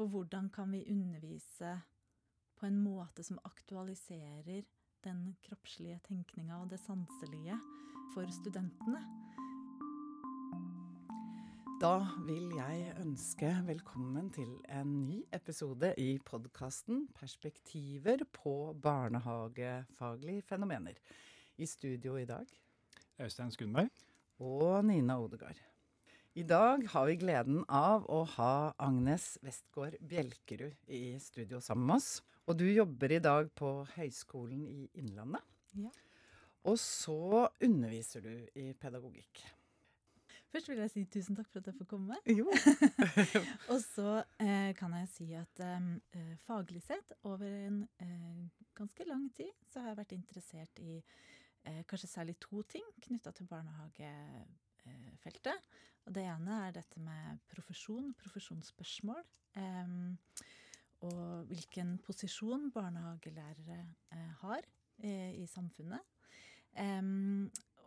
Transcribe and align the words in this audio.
For 0.00 0.08
hvordan 0.08 0.48
kan 0.48 0.72
vi 0.72 0.86
undervise 0.90 1.80
på 2.56 2.66
en 2.66 2.78
måte 2.80 3.20
som 3.22 3.38
aktualiserer 3.44 4.62
den 5.04 5.18
kroppslige 5.44 5.98
tenkninga 6.06 6.56
og 6.62 6.70
det 6.70 6.78
sanselige 6.80 7.58
for 8.14 8.32
studentene? 8.32 9.02
Da 11.84 11.92
vil 12.24 12.48
jeg 12.56 12.94
ønske 13.02 13.52
velkommen 13.66 14.30
til 14.32 14.56
en 14.72 14.94
ny 15.04 15.20
episode 15.36 15.92
i 15.98 16.18
podkasten 16.24 17.08
'Perspektiver 17.12 18.24
på 18.32 18.72
barnehagefaglige 18.82 20.42
fenomener'. 20.42 20.96
I 21.58 21.66
studio 21.66 22.16
i 22.16 22.24
dag 22.24 22.46
Øystein 23.20 23.50
Skundberg. 23.50 23.90
Og 24.38 24.84
Nina 24.84 25.20
Odegard. 25.20 25.69
I 26.38 26.42
dag 26.42 26.84
har 26.86 27.06
vi 27.08 27.16
gleden 27.18 27.64
av 27.66 28.04
å 28.06 28.20
ha 28.36 28.70
Agnes 28.78 29.32
Westgård 29.42 29.96
Bjelkerud 29.98 30.76
i 30.86 31.16
studio 31.18 31.58
sammen 31.58 31.88
med 31.88 31.96
oss. 31.96 32.20
Og 32.46 32.54
du 32.60 32.68
jobber 32.70 33.10
i 33.10 33.18
dag 33.18 33.48
på 33.58 33.70
Høgskolen 33.96 34.60
i 34.70 34.84
Innlandet. 35.02 35.42
Ja. 35.74 35.90
Og 36.70 36.78
så 36.78 37.48
underviser 37.66 38.22
du 38.22 38.30
i 38.54 38.68
pedagogikk. 38.78 39.42
Først 40.54 40.70
vil 40.70 40.84
jeg 40.84 40.94
si 40.94 41.04
tusen 41.10 41.34
takk 41.34 41.50
for 41.50 41.64
at 41.64 41.72
jeg 41.72 41.80
får 41.80 41.90
komme. 41.96 42.22
Jo. 42.30 42.46
Og 43.74 43.82
så 43.82 44.22
eh, 44.38 44.70
kan 44.78 44.94
jeg 45.00 45.10
si 45.16 45.28
at 45.34 45.66
eh, 45.66 46.32
faglig 46.46 46.86
sett, 46.86 47.18
over 47.26 47.50
en 47.50 47.82
eh, 47.98 48.64
ganske 48.78 49.10
lang 49.10 49.26
tid, 49.34 49.50
så 49.66 49.82
har 49.82 49.96
jeg 49.96 50.02
vært 50.04 50.18
interessert 50.20 50.82
i 50.86 51.00
eh, 51.02 51.82
kanskje 51.90 52.14
særlig 52.14 52.38
to 52.38 52.62
ting 52.70 52.86
knytta 53.02 53.34
til 53.34 53.50
barnehagefeltet. 54.84 55.70
Og 56.06 56.14
det 56.16 56.24
ene 56.26 56.60
er 56.66 56.76
dette 56.76 57.00
med 57.02 57.40
profesjon, 57.52 58.12
profesjonsspørsmål. 58.20 59.24
og 61.00 61.46
hvilken 61.48 61.94
posisjon 62.04 62.70
barnehagelærere 62.74 63.78
eh, 64.12 64.32
har 64.42 64.66
eh, 65.02 65.32
i 65.40 65.46
samfunnet. 65.48 66.04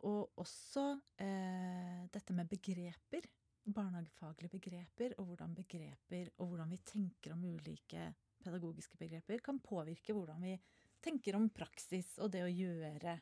Og 0.03 0.33
også 0.41 0.85
eh, 1.21 2.03
dette 2.11 2.33
med 2.35 2.49
begreper. 2.49 3.29
Barnehagefaglige 3.63 4.51
begreper, 4.51 5.13
og 5.17 5.29
hvordan 5.29 5.53
begreper 5.55 6.33
og 6.37 6.49
hvordan 6.49 6.73
vi 6.73 6.81
tenker 6.83 7.31
om 7.31 7.45
ulike 7.47 8.09
pedagogiske 8.43 8.97
begreper, 8.99 9.39
kan 9.39 9.61
påvirke 9.63 10.13
hvordan 10.13 10.41
vi 10.43 10.57
tenker 11.03 11.37
om 11.37 11.49
praksis 11.53 12.17
og 12.19 12.31
det 12.33 12.43
å 12.43 12.51
gjøre 12.51 13.17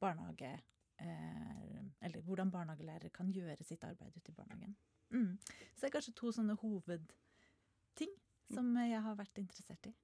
barnehage 0.00 0.52
eh, 0.52 0.64
Eller 1.00 2.22
hvordan 2.24 2.50
barnehagelærere 2.54 3.10
kan 3.14 3.30
gjøre 3.34 3.64
sitt 3.66 3.84
arbeid 3.84 4.14
ute 4.16 4.30
i 4.32 4.36
barnehagen. 4.36 4.76
Mm. 5.14 5.36
Så 5.74 5.80
det 5.82 5.88
er 5.90 5.94
kanskje 5.98 6.16
to 6.18 6.32
sånne 6.34 6.56
hovedting 6.60 8.12
som 8.52 8.68
jeg 8.78 9.02
har 9.02 9.16
vært 9.18 9.40
interessert 9.42 9.88
i. 9.90 9.94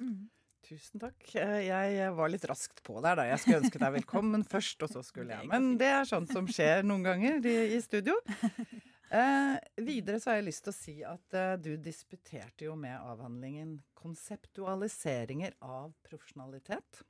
Mm. 0.00 0.28
Tusen 0.68 1.00
takk. 1.00 1.22
Eh, 1.38 1.64
Jeg 1.68 2.12
var 2.18 2.30
litt 2.30 2.44
raskt 2.50 2.82
på 2.86 2.98
der 3.04 3.18
da. 3.18 3.26
Jeg 3.30 3.40
skulle 3.42 3.60
ønske 3.62 3.80
deg 3.80 3.94
velkommen 4.00 4.44
først, 4.52 4.82
og 4.84 4.92
så 4.92 5.02
skulle 5.06 5.36
jeg. 5.36 5.48
Men 5.50 5.76
det 5.80 5.90
er 5.94 6.08
sånt 6.08 6.32
som 6.34 6.48
skjer 6.50 6.82
noen 6.86 7.06
ganger 7.06 7.44
i, 7.46 7.58
i 7.76 7.82
studio. 7.84 8.18
Eh, 9.08 9.54
videre 9.80 10.18
så 10.20 10.28
har 10.28 10.34
jeg 10.36 10.50
lyst 10.50 10.66
til 10.66 10.68
å 10.68 10.76
si 10.76 10.94
at 11.08 11.32
eh, 11.32 11.54
du 11.64 11.70
disputerte 11.80 12.66
jo 12.66 12.74
med 12.76 12.92
avhandlingen 12.92 13.78
'Konseptualiseringer 13.98 15.56
av 15.58 15.94
profesjonalitet'. 16.06 17.02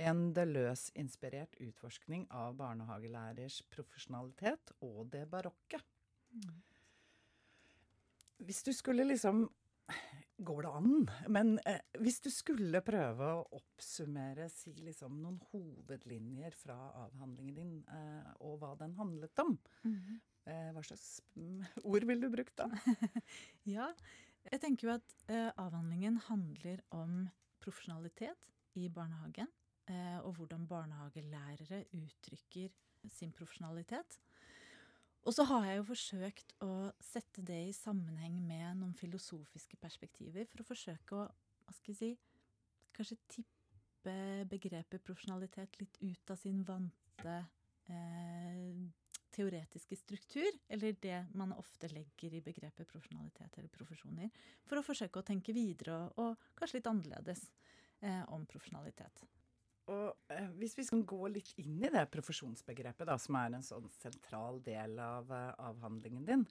En 0.00 0.22
Deløs-inspirert 0.32 1.58
utforskning 1.60 2.24
av 2.32 2.56
barnehagelærers 2.56 3.60
profesjonalitet 3.68 4.72
og 4.80 5.10
det 5.12 5.26
barokke. 5.28 5.82
Hvis 8.40 8.62
du 8.64 8.72
skulle 8.72 9.04
liksom 9.04 9.48
Går 10.40 10.62
det 10.62 10.70
an? 10.72 10.92
Men 11.28 11.58
eh, 11.68 11.82
hvis 12.00 12.20
du 12.24 12.30
skulle 12.32 12.80
prøve 12.80 13.26
å 13.26 13.42
oppsummere, 13.58 14.46
si 14.48 14.70
liksom 14.72 15.18
noen 15.20 15.36
hovedlinjer 15.50 16.54
fra 16.56 16.76
avhandlingen 17.02 17.56
din, 17.58 17.74
eh, 17.92 18.30
og 18.46 18.54
hva 18.62 18.70
den 18.80 18.94
handlet 18.96 19.42
om, 19.42 19.58
eh, 19.84 20.70
hva 20.72 20.84
slags 20.86 21.20
mm, 21.34 21.82
ord 21.82 22.06
ville 22.08 22.24
du 22.24 22.32
brukt 22.32 22.56
da? 22.56 22.70
Ja, 23.74 23.90
jeg 24.48 24.60
tenker 24.62 24.88
jo 24.88 24.94
at 24.96 25.14
eh, 25.28 25.50
avhandlingen 25.60 26.16
handler 26.28 26.80
om 26.96 27.26
profesjonalitet 27.60 28.54
i 28.80 28.88
barnehagen, 28.88 29.50
eh, 29.90 30.18
og 30.24 30.38
hvordan 30.38 30.66
barnehagelærere 30.70 31.84
uttrykker 31.98 32.72
sin 33.08 33.32
profesjonalitet. 33.32 34.18
Og 35.28 35.34
så 35.36 35.44
har 35.44 35.66
jeg 35.68 35.80
jo 35.80 35.88
forsøkt 35.90 36.54
å 36.64 36.72
sette 37.04 37.44
det 37.44 37.60
i 37.68 37.76
sammenheng 37.76 38.38
med 38.40 38.80
noen 38.80 38.96
filosofiske 38.96 39.76
perspektiver, 39.80 40.46
for 40.48 40.62
å 40.62 40.68
forsøke 40.70 41.18
å, 41.18 41.26
hva 41.66 41.76
skal 41.76 41.92
jeg 41.92 41.98
si, 41.98 42.10
kanskje 42.96 43.18
tippe 43.28 44.16
begrepet 44.48 45.04
profesjonalitet 45.04 45.76
litt 45.82 46.00
ut 46.00 46.32
av 46.32 46.40
sin 46.40 46.64
vante 46.64 47.36
eh, 47.92 48.80
teoretiske 49.34 49.96
struktur, 49.96 50.48
eller 50.68 50.96
det 51.02 51.18
man 51.38 51.54
ofte 51.56 51.90
legger 51.92 52.36
i 52.36 52.42
begrepet 52.44 52.88
profesjonalitet 52.90 53.58
eller 53.58 53.72
profesjoner, 53.72 54.30
for 54.66 54.80
å 54.80 54.86
forsøke 54.86 55.20
å 55.20 55.26
tenke 55.26 55.54
videre 55.56 55.96
og, 55.96 56.22
og 56.22 56.56
kanskje 56.58 56.80
litt 56.80 56.90
annerledes 56.90 57.44
eh, 58.00 58.24
om 58.32 58.46
profesjonalitet. 58.50 59.24
Og 59.90 60.34
eh, 60.34 60.50
hvis 60.60 60.76
vi 60.78 60.86
skal 60.86 61.06
gå 61.08 61.20
litt 61.32 61.54
inn 61.62 61.80
i 61.82 61.90
det 61.90 62.04
profesjonsbegrepet, 62.12 63.08
da, 63.08 63.16
som 63.18 63.38
er 63.40 63.56
en 63.56 63.66
sånn 63.66 63.88
sentral 63.96 64.60
del 64.62 64.98
av 65.02 65.30
uh, 65.32 65.54
avhandlingen 65.70 66.26
din, 66.28 66.44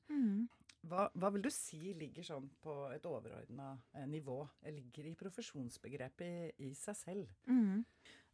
hva, 0.88 1.09
hva 1.19 1.29
vil 1.35 1.44
du 1.44 1.50
si 1.51 1.94
ligger 1.97 2.25
sånn 2.25 2.47
på 2.63 2.73
et 2.94 3.06
overordna 3.07 3.73
eh, 3.94 4.06
nivå, 4.07 4.41
eh, 4.63 4.73
ligger 4.75 5.09
i 5.09 5.16
profesjonsbegrepet 5.19 6.56
i, 6.56 6.69
i 6.69 6.73
seg 6.78 6.97
selv? 6.97 7.34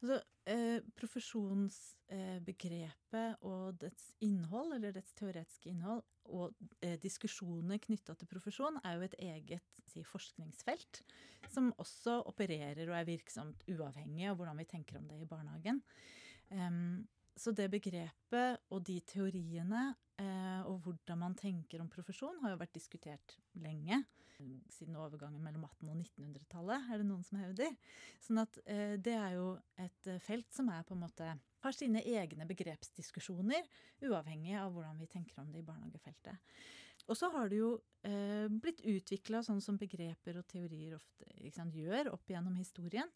Altså, 0.03 0.17
eh, 0.51 0.81
profesjonsbegrepet 0.99 3.45
og 3.47 3.77
dets 3.81 4.05
innhold, 4.25 4.69
eller 4.75 4.91
dets 4.95 5.13
teoretiske 5.17 5.69
innhold, 5.71 6.01
og 6.35 6.47
eh, 6.83 6.97
diskusjoner 7.01 7.77
knytta 7.81 8.13
til 8.19 8.27
profesjon, 8.29 8.77
er 8.83 8.91
jo 8.97 9.01
et 9.07 9.17
eget 9.23 9.69
si, 9.87 10.03
forskningsfelt, 10.05 10.93
som 11.53 11.73
også 11.81 12.13
opererer 12.29 12.89
og 12.89 12.95
er 12.97 13.07
virksomt 13.07 13.63
uavhengig 13.71 14.25
av 14.29 14.35
hvordan 14.39 14.59
vi 14.59 14.65
tenker 14.69 14.97
om 14.99 15.07
det 15.09 15.17
i 15.21 15.29
barnehagen. 15.29 15.77
Em, 16.53 17.07
så 17.35 17.49
det 17.55 17.73
begrepet 17.73 18.51
og 18.71 18.79
de 18.87 18.97
teoriene 19.07 19.95
eh, 20.21 20.61
og 20.69 20.79
hvordan 20.85 21.17
man 21.19 21.35
tenker 21.39 21.81
om 21.81 21.89
profesjon, 21.91 22.39
har 22.43 22.49
jo 22.53 22.61
vært 22.61 22.77
diskutert 22.77 23.27
lenge. 23.59 23.97
Siden 24.71 24.97
overgangen 24.99 25.43
mellom 25.43 25.65
1800- 25.67 25.91
og 25.91 26.05
1900-tallet, 26.05 26.87
er 26.91 27.01
det 27.01 27.07
noen 27.07 27.25
som 27.25 27.39
hevder. 27.39 27.75
Sånn 28.23 28.41
at 28.43 28.59
eh, 28.65 28.95
det 29.01 29.15
er 29.15 29.35
jo 29.37 29.51
et 29.81 30.09
eh, 30.11 30.21
felt 30.23 30.49
som 30.55 30.71
er 30.73 30.85
på 30.87 30.95
en 30.95 31.03
måte 31.05 31.29
har 31.65 31.73
sine 31.75 32.03
egne 32.05 32.45
begrepsdiskusjoner, 32.49 33.65
uavhengig 34.05 34.57
av 34.59 34.73
hvordan 34.75 34.99
vi 35.01 35.09
tenker 35.09 35.41
om 35.41 35.51
det 35.53 35.63
i 35.63 35.67
barnehagefeltet. 35.67 36.57
Og 37.09 37.17
så 37.17 37.29
har 37.33 37.49
det 37.49 37.59
jo 37.59 37.71
eh, 38.07 38.45
blitt 38.49 38.81
utvikla 38.85 39.43
sånn 39.45 39.61
som 39.63 39.79
begreper 39.81 40.39
og 40.39 40.47
teorier 40.49 40.95
ofte 40.97 41.51
sant, 41.53 41.75
gjør 41.75 42.11
opp 42.13 42.29
gjennom 42.29 42.55
historien. 42.57 43.09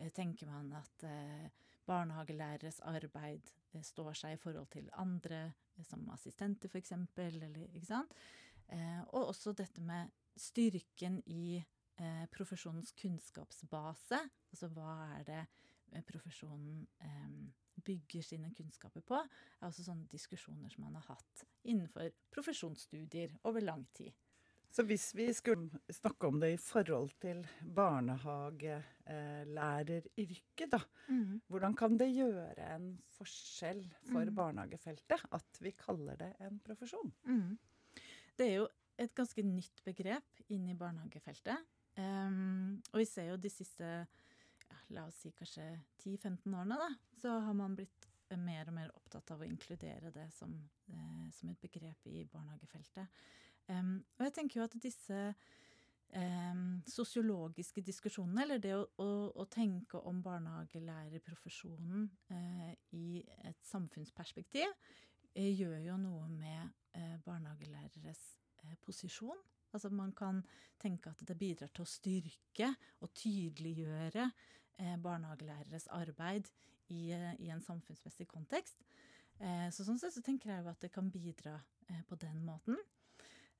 eh, 0.00 0.08
tenker 0.16 0.48
man 0.48 0.72
at 0.78 1.04
eh, 1.04 1.50
barnehagelæreres 1.84 2.80
arbeid 2.88 3.52
står 3.82 4.16
seg 4.16 4.36
i 4.36 4.40
forhold 4.40 4.70
til 4.72 4.88
andre, 4.96 5.50
som 5.82 6.06
assistenter 6.14 6.70
f.eks., 6.72 6.92
eller 7.18 7.66
ikke 7.66 7.86
sant. 7.86 8.12
og 9.10 9.26
også 9.26 9.52
dette 9.52 9.82
med 9.82 10.08
styrken 10.36 11.20
i 11.26 11.58
eh, 12.00 12.26
profesjonens 12.32 12.92
kunnskapsbase. 12.98 14.20
Altså 14.52 14.70
hva 14.72 14.94
er 15.18 15.24
det 15.28 15.42
profesjonen 16.02 16.86
eh, 16.98 17.30
bygger 17.84 18.24
sine 18.24 18.50
kunnskaper 18.56 19.04
på, 19.06 19.20
er 19.20 19.68
også 19.68 19.84
sånne 19.86 20.08
diskusjoner 20.10 20.72
som 20.72 20.86
man 20.86 20.98
har 20.98 21.14
hatt 21.14 21.44
innenfor 21.68 22.10
profesjonsstudier 22.34 23.36
over 23.44 23.64
lang 23.64 23.84
tid. 23.96 24.12
Så 24.74 24.82
hvis 24.82 25.12
vi 25.14 25.28
skulle 25.30 25.70
snakke 25.92 26.26
om 26.26 26.40
det 26.42 26.48
i 26.56 26.58
forhold 26.58 27.12
til 27.22 27.44
barnehagelæreryrket, 27.76 30.72
da. 30.72 30.80
Mm. 31.06 31.40
Hvordan 31.46 31.74
kan 31.78 31.94
det 32.00 32.08
gjøre 32.10 32.74
en 32.74 32.88
forskjell 33.14 33.84
for 34.08 34.24
mm. 34.26 34.34
barnehagefeltet 34.34 35.20
at 35.38 35.60
vi 35.62 35.70
kaller 35.78 36.18
det 36.18 36.34
en 36.42 36.58
profesjon? 36.66 37.14
Mm. 37.22 37.54
Det 38.34 38.44
er 38.48 38.54
jo 38.56 38.66
et 38.98 39.14
ganske 39.14 39.42
nytt 39.46 39.78
begrep 39.86 40.42
inn 40.48 40.68
i 40.70 40.78
barnehagefeltet. 40.78 41.58
Um, 41.94 42.82
og 42.90 42.98
vi 42.98 43.06
ser 43.06 43.30
jo 43.30 43.38
de 43.38 43.50
siste 43.54 44.06
la 44.94 45.06
oss 45.08 45.22
si 45.24 45.32
kanskje 45.36 45.66
10-15 46.02 46.54
årene, 46.54 46.78
da, 46.80 46.90
så 47.20 47.38
har 47.46 47.56
man 47.58 47.76
blitt 47.78 48.08
mer 48.40 48.68
og 48.68 48.74
mer 48.76 48.92
opptatt 48.96 49.30
av 49.34 49.42
å 49.42 49.46
inkludere 49.46 50.10
det 50.14 50.26
som, 50.34 50.54
eh, 50.88 51.26
som 51.32 51.50
et 51.50 51.60
begrep 51.60 52.06
i 52.10 52.24
barnehagefeltet. 52.30 53.06
Um, 53.68 54.04
og 54.18 54.26
jeg 54.26 54.34
tenker 54.36 54.60
jo 54.60 54.64
at 54.66 54.76
disse 54.82 55.20
um, 56.16 56.82
sosiologiske 56.88 57.80
diskusjonene, 57.84 58.42
eller 58.42 58.60
det 58.60 58.74
å, 58.76 58.84
å, 59.00 59.08
å 59.40 59.46
tenke 59.48 60.00
om 60.08 60.20
barnehagelærerprofesjonen 60.24 62.08
uh, 62.32 62.72
i 62.98 63.22
et 63.48 63.64
samfunnsperspektiv, 63.64 64.74
eh, 65.34 65.52
gjør 65.54 65.78
jo 65.88 65.98
noe 66.02 66.28
med 66.28 66.74
uh, 66.98 67.16
barnehagelæreres 67.24 68.24
eh, 68.64 68.76
posisjon 68.84 69.40
Altså 69.74 69.90
man 69.90 70.12
kan 70.14 70.42
tenke 70.78 71.10
at 71.10 71.22
det 71.26 71.34
bidrar 71.38 71.70
til 71.74 71.82
å 71.82 71.90
styrke 71.90 72.68
og 73.02 73.10
tydeliggjøre 73.18 74.28
barnehagelæreres 75.02 75.86
arbeid 75.94 76.50
i, 76.88 77.12
eh, 77.12 77.34
i, 77.40 77.50
en 77.50 77.62
samfunnsmessig 77.62 78.26
kontekst. 78.30 78.82
Eh, 79.38 79.68
så 79.74 79.86
sånn 79.86 80.00
sett 80.00 80.14
så 80.14 80.22
tenker 80.24 80.52
jeg 80.52 80.64
jo 80.64 80.72
at 80.72 80.82
det 80.84 80.92
kan 80.94 81.10
bidra 81.12 81.56
eh, 81.88 82.02
på 82.08 82.18
den 82.20 82.42
måten. 82.46 82.80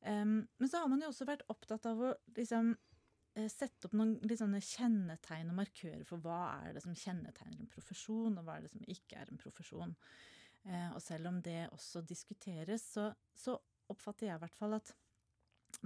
Men 0.05 0.69
så 0.69 0.83
har 0.83 0.89
man 0.93 1.01
jo 1.01 1.07
også 1.09 1.25
vært 1.25 1.47
opptatt 1.49 1.87
av 1.89 2.01
å 2.05 2.09
liksom 2.37 2.75
eh, 2.75 3.47
sette 3.49 3.89
opp 3.89 3.95
noen 3.97 4.19
litt 4.29 4.37
sånne 4.43 4.61
kjennetegn 4.61 5.49
og 5.49 5.57
markører 5.63 6.05
for 6.05 6.21
hva 6.21 6.59
er 6.67 6.75
det 6.77 6.83
som 6.85 6.93
kjennetegner 6.93 7.63
en 7.63 7.71
profesjon, 7.73 8.37
og 8.37 8.45
hva 8.45 8.59
er 8.59 8.67
det 8.67 8.73
som 8.75 8.85
ikke 8.85 9.23
er 9.23 9.33
en 9.33 9.41
profesjon. 9.41 9.95
Eh, 10.69 10.91
og 10.91 11.01
selv 11.01 11.31
om 11.31 11.41
det 11.45 11.71
også 11.73 12.05
diskuteres, 12.05 12.85
så, 12.97 13.09
så 13.33 13.57
oppfatter 13.89 14.29
jeg 14.29 14.37
i 14.37 14.45
hvert 14.45 14.61
fall 14.61 14.77
at 14.77 14.93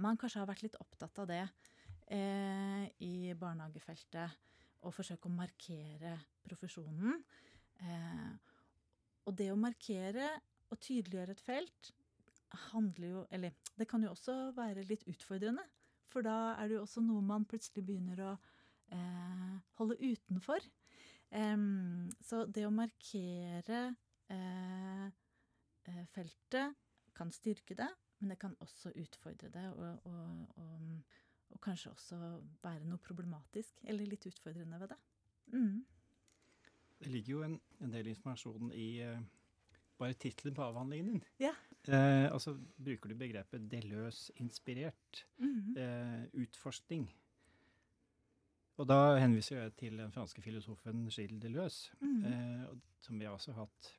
man 0.03 0.19
kanskje 0.19 0.43
har 0.43 0.51
vært 0.51 0.65
litt 0.67 0.77
opptatt 0.83 1.23
av 1.23 1.31
det 1.31 1.41
eh, 2.11 2.85
i 3.03 3.33
barnehagefeltet. 3.39 4.35
Å 4.85 4.91
forsøke 4.95 5.27
å 5.27 5.35
markere 5.35 6.15
profesjonen. 6.45 7.23
Eh, 7.83 8.29
og 9.27 9.35
det 9.37 9.49
å 9.51 9.59
markere 9.59 10.29
og 10.69 10.79
tydeliggjøre 10.83 11.35
et 11.35 11.43
felt 11.43 11.93
handler 12.71 13.07
jo 13.07 13.25
Eller 13.29 13.53
det 13.77 13.87
kan 13.87 14.01
jo 14.03 14.09
også 14.09 14.51
være 14.57 14.87
litt 14.89 15.05
utfordrende. 15.07 15.63
For 16.09 16.25
da 16.25 16.55
er 16.57 16.67
det 16.67 16.79
jo 16.79 16.85
også 16.85 17.03
noe 17.05 17.21
man 17.21 17.45
plutselig 17.45 17.83
begynner 17.85 18.23
å 18.25 18.31
eh, 18.95 19.57
holde 19.77 19.99
utenfor. 20.01 20.65
så 22.25 22.45
det 22.49 22.65
å 22.65 22.73
markere 22.73 23.81
eh, 24.33 25.05
eh, 25.85 26.05
feltet 26.15 26.73
kan 27.13 27.31
styrke 27.31 27.75
det, 27.77 27.89
men 28.19 28.33
det 28.33 28.39
kan 28.41 28.55
også 28.63 28.91
utfordre 28.97 29.51
det, 29.53 29.67
og, 29.75 30.07
og, 30.09 30.57
og, 30.57 31.19
og, 31.49 31.59
kanskje 31.63 31.91
også 31.91 32.19
være 32.63 32.87
noe 32.87 33.01
problematisk 33.03 33.81
eller 33.83 34.09
litt 34.09 34.27
utfordrende 34.29 34.79
ved 34.81 34.93
det. 34.93 34.99
Mm. 35.53 35.85
Det 36.99 37.11
ligger 37.13 37.33
jo 37.33 37.43
en, 37.47 37.59
en 37.83 37.93
del 37.93 38.09
informasjon 38.11 38.73
i 38.75 38.89
uh, 39.07 39.21
bare 39.99 40.17
tittelen 40.19 40.55
på 40.55 40.65
avhandlingen 40.65 41.13
din. 41.13 41.23
Ja. 41.39 41.53
Uh, 41.87 42.27
altså 42.33 42.57
bruker 42.77 43.11
du 43.11 43.15
begrepet 43.19 43.69
Deløs-inspirert 43.71 45.25
mm 45.39 45.57
uh, 45.79 46.23
utforskning. 46.41 47.07
Og 48.79 48.87
da 48.87 49.17
henviser 49.19 49.59
jeg 49.59 49.73
til 49.79 49.97
den 49.99 50.11
franske 50.11 50.41
filosofen 50.41 51.07
Gilles 51.07 51.41
Deleuze, 51.41 51.91
mm 51.99 52.79
som 52.99 53.19
vi 53.19 53.25
har 53.25 53.31
også 53.31 53.53
hatt 53.55 53.93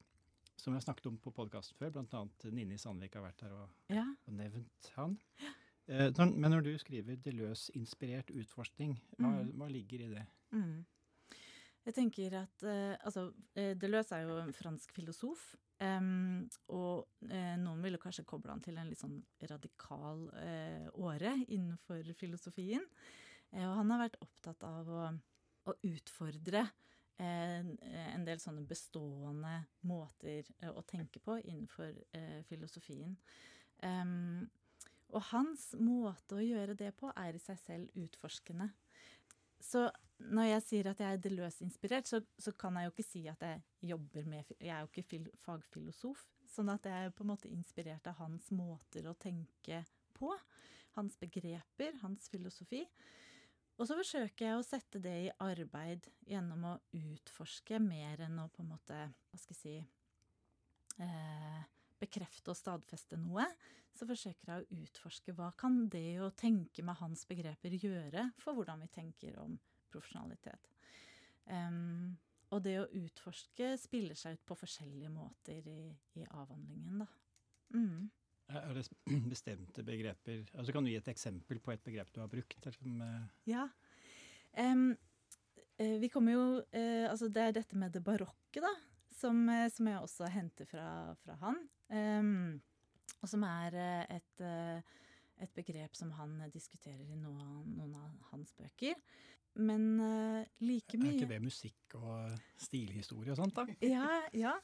som 0.61 0.73
vi 0.73 0.77
har 0.77 0.83
snakket 0.85 1.07
om 1.07 1.17
på 1.19 1.31
podkasten 1.33 1.77
før, 1.79 1.91
bl.a. 1.95 2.25
Nini 2.53 2.77
Sandvik 2.79 3.15
har 3.17 3.25
vært 3.25 3.47
her 3.47 3.55
og, 3.57 3.77
ja. 3.89 4.05
og 4.27 4.35
nevnt 4.37 4.91
han. 4.97 5.17
Ja. 5.41 5.53
Eh, 5.89 6.11
men 6.27 6.51
når 6.53 6.67
du 6.67 6.73
skriver 6.79 7.19
Deløs-inspirert 7.25 8.31
utforskning, 8.35 8.97
hva, 9.19 9.31
mm. 9.41 9.53
hva, 9.59 9.71
ligger 9.73 10.05
i 10.07 10.11
det? 10.13 10.27
Mm. 10.55 10.85
Jeg 11.87 11.97
tenker 11.97 12.37
at 12.43 12.63
eh, 12.69 12.95
altså, 13.01 13.31
eh, 13.57 13.73
Deleuze 13.79 14.19
er 14.19 14.29
jo 14.29 14.39
en 14.43 14.55
fransk 14.55 14.93
filosof. 14.95 15.53
Um, 15.81 16.45
og 16.77 17.07
eh, 17.33 17.55
noen 17.57 17.81
ville 17.81 17.97
kanskje 18.01 18.27
koble 18.29 18.53
han 18.53 18.61
til 18.61 18.77
en 18.77 18.91
litt 18.91 19.01
sånn 19.01 19.17
radikal 19.49 20.27
eh, 20.37 20.91
åre 21.01 21.33
innenfor 21.47 22.05
filosofien. 22.19 22.85
Eh, 23.55 23.65
og 23.65 23.79
han 23.79 23.95
har 23.95 24.03
vært 24.03 24.19
opptatt 24.21 24.67
av 24.69 24.91
å, 24.93 25.07
å 25.73 25.77
utfordre 25.89 26.69
en 27.21 28.23
del 28.25 28.39
sånne 28.41 28.63
bestående 28.65 29.51
måter 29.85 30.47
å 30.71 30.81
tenke 30.89 31.21
på 31.21 31.35
innenfor 31.43 31.91
filosofien. 32.49 33.13
Um, 33.85 34.47
og 35.11 35.25
hans 35.31 35.71
måte 35.81 36.39
å 36.39 36.45
gjøre 36.45 36.77
det 36.79 36.93
på 36.99 37.11
er 37.17 37.37
i 37.37 37.43
seg 37.43 37.59
selv 37.63 37.99
utforskende. 37.99 38.71
Så 39.61 39.85
når 40.21 40.51
jeg 40.51 40.65
sier 40.67 40.91
at 40.91 41.01
jeg 41.01 41.17
er 41.17 41.23
Deleuze-inspirert, 41.25 42.09
så, 42.09 42.21
så, 42.41 42.53
kan 42.57 42.77
jeg 42.77 42.89
jo 42.89 42.93
ikke 42.95 43.07
si 43.07 43.23
at 43.31 43.43
jeg 43.45 43.63
jobber 43.93 44.29
med 44.29 44.53
Jeg 44.59 44.73
er 44.75 44.85
jo 44.85 44.91
ikke 44.91 45.09
fil, 45.09 45.31
fagfilosof. 45.45 46.27
Sånn 46.51 46.73
at 46.73 46.87
jeg 46.89 47.07
er 47.07 47.15
på 47.15 47.25
en 47.25 47.33
måte 47.33 47.51
inspirert 47.53 48.09
av 48.11 48.19
hans 48.21 48.51
måter 48.53 49.07
å 49.09 49.17
tenke 49.21 49.85
på. 50.17 50.33
Hans 50.97 51.17
begreper, 51.21 51.97
hans 52.03 52.29
filosofi. 52.33 52.83
Og 53.81 53.89
så 53.89 53.97
forsøker 53.97 54.45
jeg 54.45 54.59
å 54.59 54.67
sette 54.67 55.01
det 55.01 55.17
i 55.25 55.35
arbeid 55.41 56.11
gjennom 56.29 56.67
å 56.69 56.79
utforske 56.97 57.79
mer 57.81 58.27
enn 58.27 58.41
å 58.43 58.51
på 58.53 58.65
en 58.65 58.73
måte, 58.75 58.99
hva 59.31 59.41
skal 59.41 59.57
jeg 59.57 59.61
si 59.63 59.77
eh, 61.01 61.63
Bekrefte 62.01 62.53
og 62.53 62.59
stadfeste 62.59 63.19
noe. 63.21 63.45
Så 63.97 64.07
forsøker 64.09 64.53
jeg 64.53 64.63
å 64.63 64.81
utforske 64.83 65.35
hva 65.37 65.51
kan 65.59 65.83
det 65.93 66.21
å 66.23 66.31
tenke 66.39 66.85
med 66.87 66.99
hans 67.01 67.27
begreper 67.29 67.75
gjøre 67.75 68.31
for 68.41 68.57
hvordan 68.57 68.85
vi 68.85 68.91
tenker 68.95 69.39
om 69.43 69.59
profesjonalitet. 69.91 70.71
Um, 71.51 72.17
og 72.51 72.63
det 72.65 72.77
å 72.81 72.89
utforske 72.99 73.75
spiller 73.79 74.19
seg 74.19 74.39
ut 74.39 74.47
på 74.47 74.57
forskjellige 74.59 75.11
måter 75.13 75.67
i, 75.71 75.91
i 76.19 76.25
avhandlingen, 76.27 77.03
da. 77.03 77.09
Mm. 77.75 78.09
Er 78.51 78.73
det 78.75 78.87
bestemte 79.31 79.85
begreper 79.87 80.41
altså 80.59 80.73
Kan 80.75 80.83
du 80.83 80.91
gi 80.91 80.97
et 80.99 81.11
eksempel 81.13 81.61
på 81.63 81.71
et 81.71 81.85
begrep 81.87 82.09
du 82.11 82.19
har 82.19 82.31
brukt? 82.31 82.67
Uh... 82.83 83.29
Ja. 83.47 83.69
Um, 84.59 84.97
vi 85.79 86.11
kommer 86.11 86.35
jo 86.35 86.47
uh, 86.59 87.07
Altså, 87.07 87.29
det 87.31 87.45
er 87.45 87.55
dette 87.61 87.79
med 87.79 87.95
det 87.95 88.03
barokke, 88.05 88.63
da, 88.63 88.73
som, 89.15 89.45
som 89.71 89.93
jeg 89.93 90.03
også 90.03 90.33
henter 90.35 90.67
fra, 90.69 90.89
fra 91.23 91.39
han. 91.45 91.63
Um, 91.91 92.61
og 93.21 93.29
som 93.29 93.43
er 93.45 93.75
et, 94.15 94.43
et, 94.43 95.51
begrep 95.57 95.97
som 95.99 96.13
han 96.17 96.39
diskuterer 96.55 97.05
i 97.11 97.19
noen, 97.19 97.67
noen 97.75 97.97
av 97.99 98.31
hans 98.31 98.55
bøker. 98.57 98.97
Men 99.61 99.99
like 100.63 100.97
mye 100.97 101.11
Er 101.11 101.19
ikke 101.19 101.33
det 101.35 101.41
musikk 101.43 101.97
og 101.99 102.31
stilhistorie 102.63 103.35
og 103.35 103.41
sånt, 103.43 103.59
da? 103.59 103.67
Ja, 103.97 104.23
ja. 104.33 104.55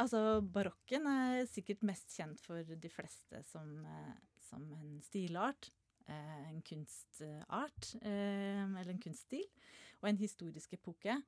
Altså, 0.00 0.40
barokken 0.40 1.04
er 1.10 1.42
sikkert 1.50 1.82
mest 1.84 2.14
kjent 2.16 2.40
for 2.40 2.64
de 2.64 2.90
fleste 2.92 3.42
som, 3.44 3.68
eh, 3.84 4.14
som 4.48 4.64
en 4.72 5.00
stilart. 5.04 5.70
Eh, 6.08 6.48
en 6.48 6.62
kunstart, 6.62 7.94
eh, 8.02 8.64
eller 8.64 8.90
en 8.90 9.02
kunststil. 9.02 9.44
Og 10.00 10.08
en 10.08 10.16
historisk 10.16 10.72
epoke 10.72 11.22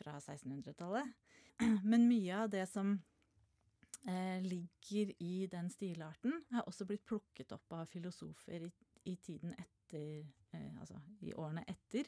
fra 0.00 0.16
1600-tallet. 0.18 1.12
Men 1.90 2.08
mye 2.08 2.32
av 2.44 2.50
det 2.50 2.64
som 2.68 2.96
ligger 4.44 5.10
i 5.22 5.46
den 5.50 5.66
stilarten, 5.70 6.38
er 6.54 6.62
også 6.64 6.86
blitt 6.88 7.04
plukket 7.04 7.52
opp 7.52 7.72
av 7.76 7.88
filosofer 7.90 8.62
i, 8.64 8.70
i 9.10 9.16
tiden 9.16 9.54
etter 9.58 10.26
Altså 10.80 10.96
i 11.28 11.34
årene 11.36 11.60
etter. 11.68 12.06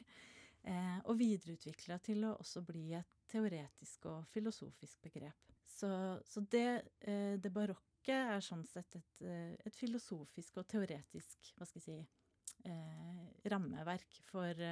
og 1.05 1.19
videreutvikla 1.19 1.99
til 2.01 2.23
å 2.25 2.31
også 2.41 2.63
bli 2.65 2.87
et 2.97 3.21
teoretisk 3.31 4.07
og 4.09 4.25
filosofisk 4.33 5.01
begrep. 5.05 5.51
Så, 5.65 6.19
så 6.25 6.43
det, 6.51 6.81
eh, 6.99 7.37
det, 7.39 7.51
barokke 7.53 8.15
er 8.35 8.43
sånn 8.43 8.63
sett 8.67 8.97
et, 8.99 9.21
eh, 9.23 9.53
et, 9.65 9.77
filosofisk 9.77 10.59
og 10.61 10.67
teoretisk 10.69 11.53
hva 11.55 11.67
skal 11.67 11.81
jeg 11.81 11.85
si, 11.85 12.65
eh, 12.69 13.23
rammeverk 13.51 14.19
for, 14.27 14.65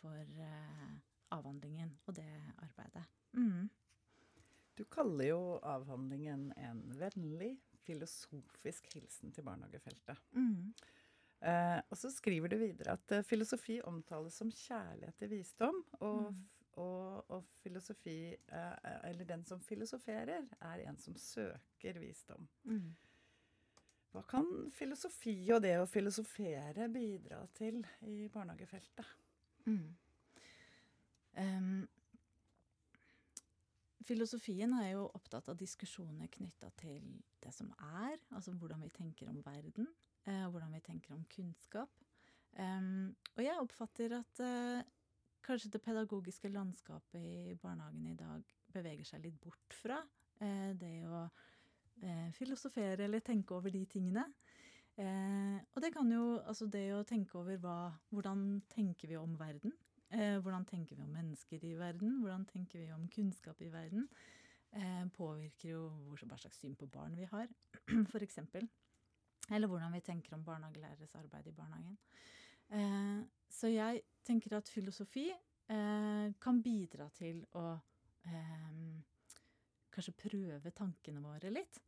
for 0.00 0.42
avhandlingen 1.32 1.94
og 2.06 2.18
det 2.18 2.28
arbeidet. 2.64 3.06
Mm. 3.38 3.70
Du 4.74 4.84
kaller 4.88 5.28
jo 5.28 5.42
avhandlingen 5.68 6.48
en 6.56 6.82
vennlig, 6.98 7.56
filosofisk 7.82 8.86
hilsen 8.94 9.32
til 9.34 9.44
barnehagefeltet. 9.44 10.20
Mm. 10.38 10.72
Eh, 11.42 11.78
og 11.90 11.98
så 11.98 12.10
skriver 12.14 12.52
du 12.52 12.56
videre 12.60 12.94
at 12.94 13.14
eh, 13.16 13.24
filosofi 13.26 13.80
omtales 13.90 14.36
som 14.38 14.50
kjærlighet 14.54 15.16
til 15.18 15.32
visdom, 15.32 15.80
og, 15.98 16.28
mm. 16.30 16.42
og, 16.84 17.30
og 17.34 17.48
filosofi, 17.64 18.18
eh, 18.32 18.92
eller 19.08 19.26
den 19.26 19.42
som 19.48 19.60
filosoferer, 19.66 20.46
er 20.60 20.84
en 20.86 21.00
som 21.02 21.16
søker 21.18 21.98
visdom. 21.98 22.46
Mm. 22.62 22.92
Hva 24.12 24.22
kan 24.28 24.46
filosofi 24.76 25.34
og 25.54 25.64
det 25.64 25.74
å 25.80 25.88
filosofere 25.88 26.86
bidra 26.92 27.40
til 27.56 27.80
i 28.06 28.28
barnehagefeltet? 28.30 29.08
Mm. 29.66 29.88
Um, 31.32 31.88
filosofien 34.12 34.76
er 34.78 34.92
jo 34.92 35.08
opptatt 35.16 35.48
av 35.48 35.58
diskusjoner 35.58 36.30
knytta 36.32 36.70
til 36.80 37.02
det 37.42 37.52
som 37.56 37.72
er, 37.80 38.20
altså 38.36 38.54
hvordan 38.54 38.84
vi 38.84 38.92
tenker 38.94 39.30
om 39.32 39.40
verden 39.44 39.88
eh, 40.28 40.48
hvordan 40.50 40.72
vi 40.72 40.80
tenker 40.80 41.14
om 41.14 41.24
kunnskap. 41.30 41.90
Um, 42.52 43.14
og 43.36 43.44
jeg 43.44 43.60
oppfatter 43.62 44.18
at 44.18 44.42
eh, 44.44 44.82
kanskje 45.44 45.72
det 45.72 45.82
pedagogiske 45.82 46.50
landskapet 46.52 47.22
i 47.22 47.54
barnehagen 47.62 48.10
i 48.10 48.18
dag 48.18 48.44
beveger 48.72 49.08
seg 49.08 49.24
litt 49.24 49.38
bort 49.40 49.76
fra 49.76 50.02
eh, 50.40 50.72
det 50.78 50.98
å 51.08 51.24
uh, 51.24 52.28
filosofere 52.36 53.06
eller 53.06 53.24
tenke 53.24 53.56
over 53.56 53.72
de 53.72 53.86
tingene. 53.86 54.26
og 55.72 55.78
det 55.80 55.88
kan 55.94 56.10
jo 56.12 56.42
Altså 56.44 56.66
det 56.68 56.92
å 56.92 57.04
tenke 57.08 57.38
over 57.38 57.56
hva 57.56 57.92
Hvordan 58.10 58.60
tenker 58.68 59.08
vi 59.08 59.16
om 59.16 59.38
verden? 59.40 59.72
Hvordan 60.12 60.64
tenker 60.68 60.96
vi 60.96 61.02
om 61.02 61.12
mennesker 61.14 61.64
i 61.64 61.74
verden? 61.78 62.18
Hvordan 62.20 62.44
tenker 62.46 62.82
vi 62.82 62.92
om 62.92 63.08
kunnskap 63.08 63.60
i 63.62 63.72
verden? 63.72 64.08
påvirker 65.12 65.68
jo 65.68 65.80
hva 66.16 66.36
slags 66.40 66.62
syn 66.62 66.72
på 66.80 66.86
barn 66.88 67.12
vi 67.12 67.26
har, 67.28 67.50
eksempel. 68.24 68.64
Eller 69.50 69.68
hvordan 69.68 69.92
vi 69.92 70.00
tenker 70.00 70.34
om 70.34 70.44
barnehagelæreres 70.44 71.14
arbeid 71.18 71.46
i 71.46 71.54
barnehagen. 71.56 71.98
Eh, 72.72 73.22
så 73.52 73.68
jeg 73.68 74.02
tenker 74.24 74.56
at 74.56 74.70
filosofi 74.70 75.26
eh, 75.32 76.28
kan 76.40 76.62
bidra 76.62 77.08
til 77.16 77.42
å 77.58 77.66
eh, 78.28 78.78
kanskje 79.92 80.14
prøve 80.24 80.72
tankene 80.76 81.20
våre 81.24 81.50
litt 81.52 81.80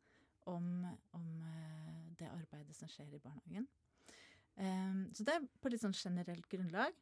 om, 0.50 0.84
om 1.16 1.28
eh, 1.48 2.02
det 2.18 2.28
arbeidet 2.28 2.76
som 2.76 2.90
skjer 2.90 3.14
i 3.14 3.22
barnehagen. 3.22 3.68
Eh, 4.56 5.00
så 5.14 5.26
det 5.26 5.38
er 5.38 5.48
på 5.60 5.72
litt 5.72 5.84
sånn 5.84 5.96
generelt 5.96 6.50
grunnlag. 6.50 6.98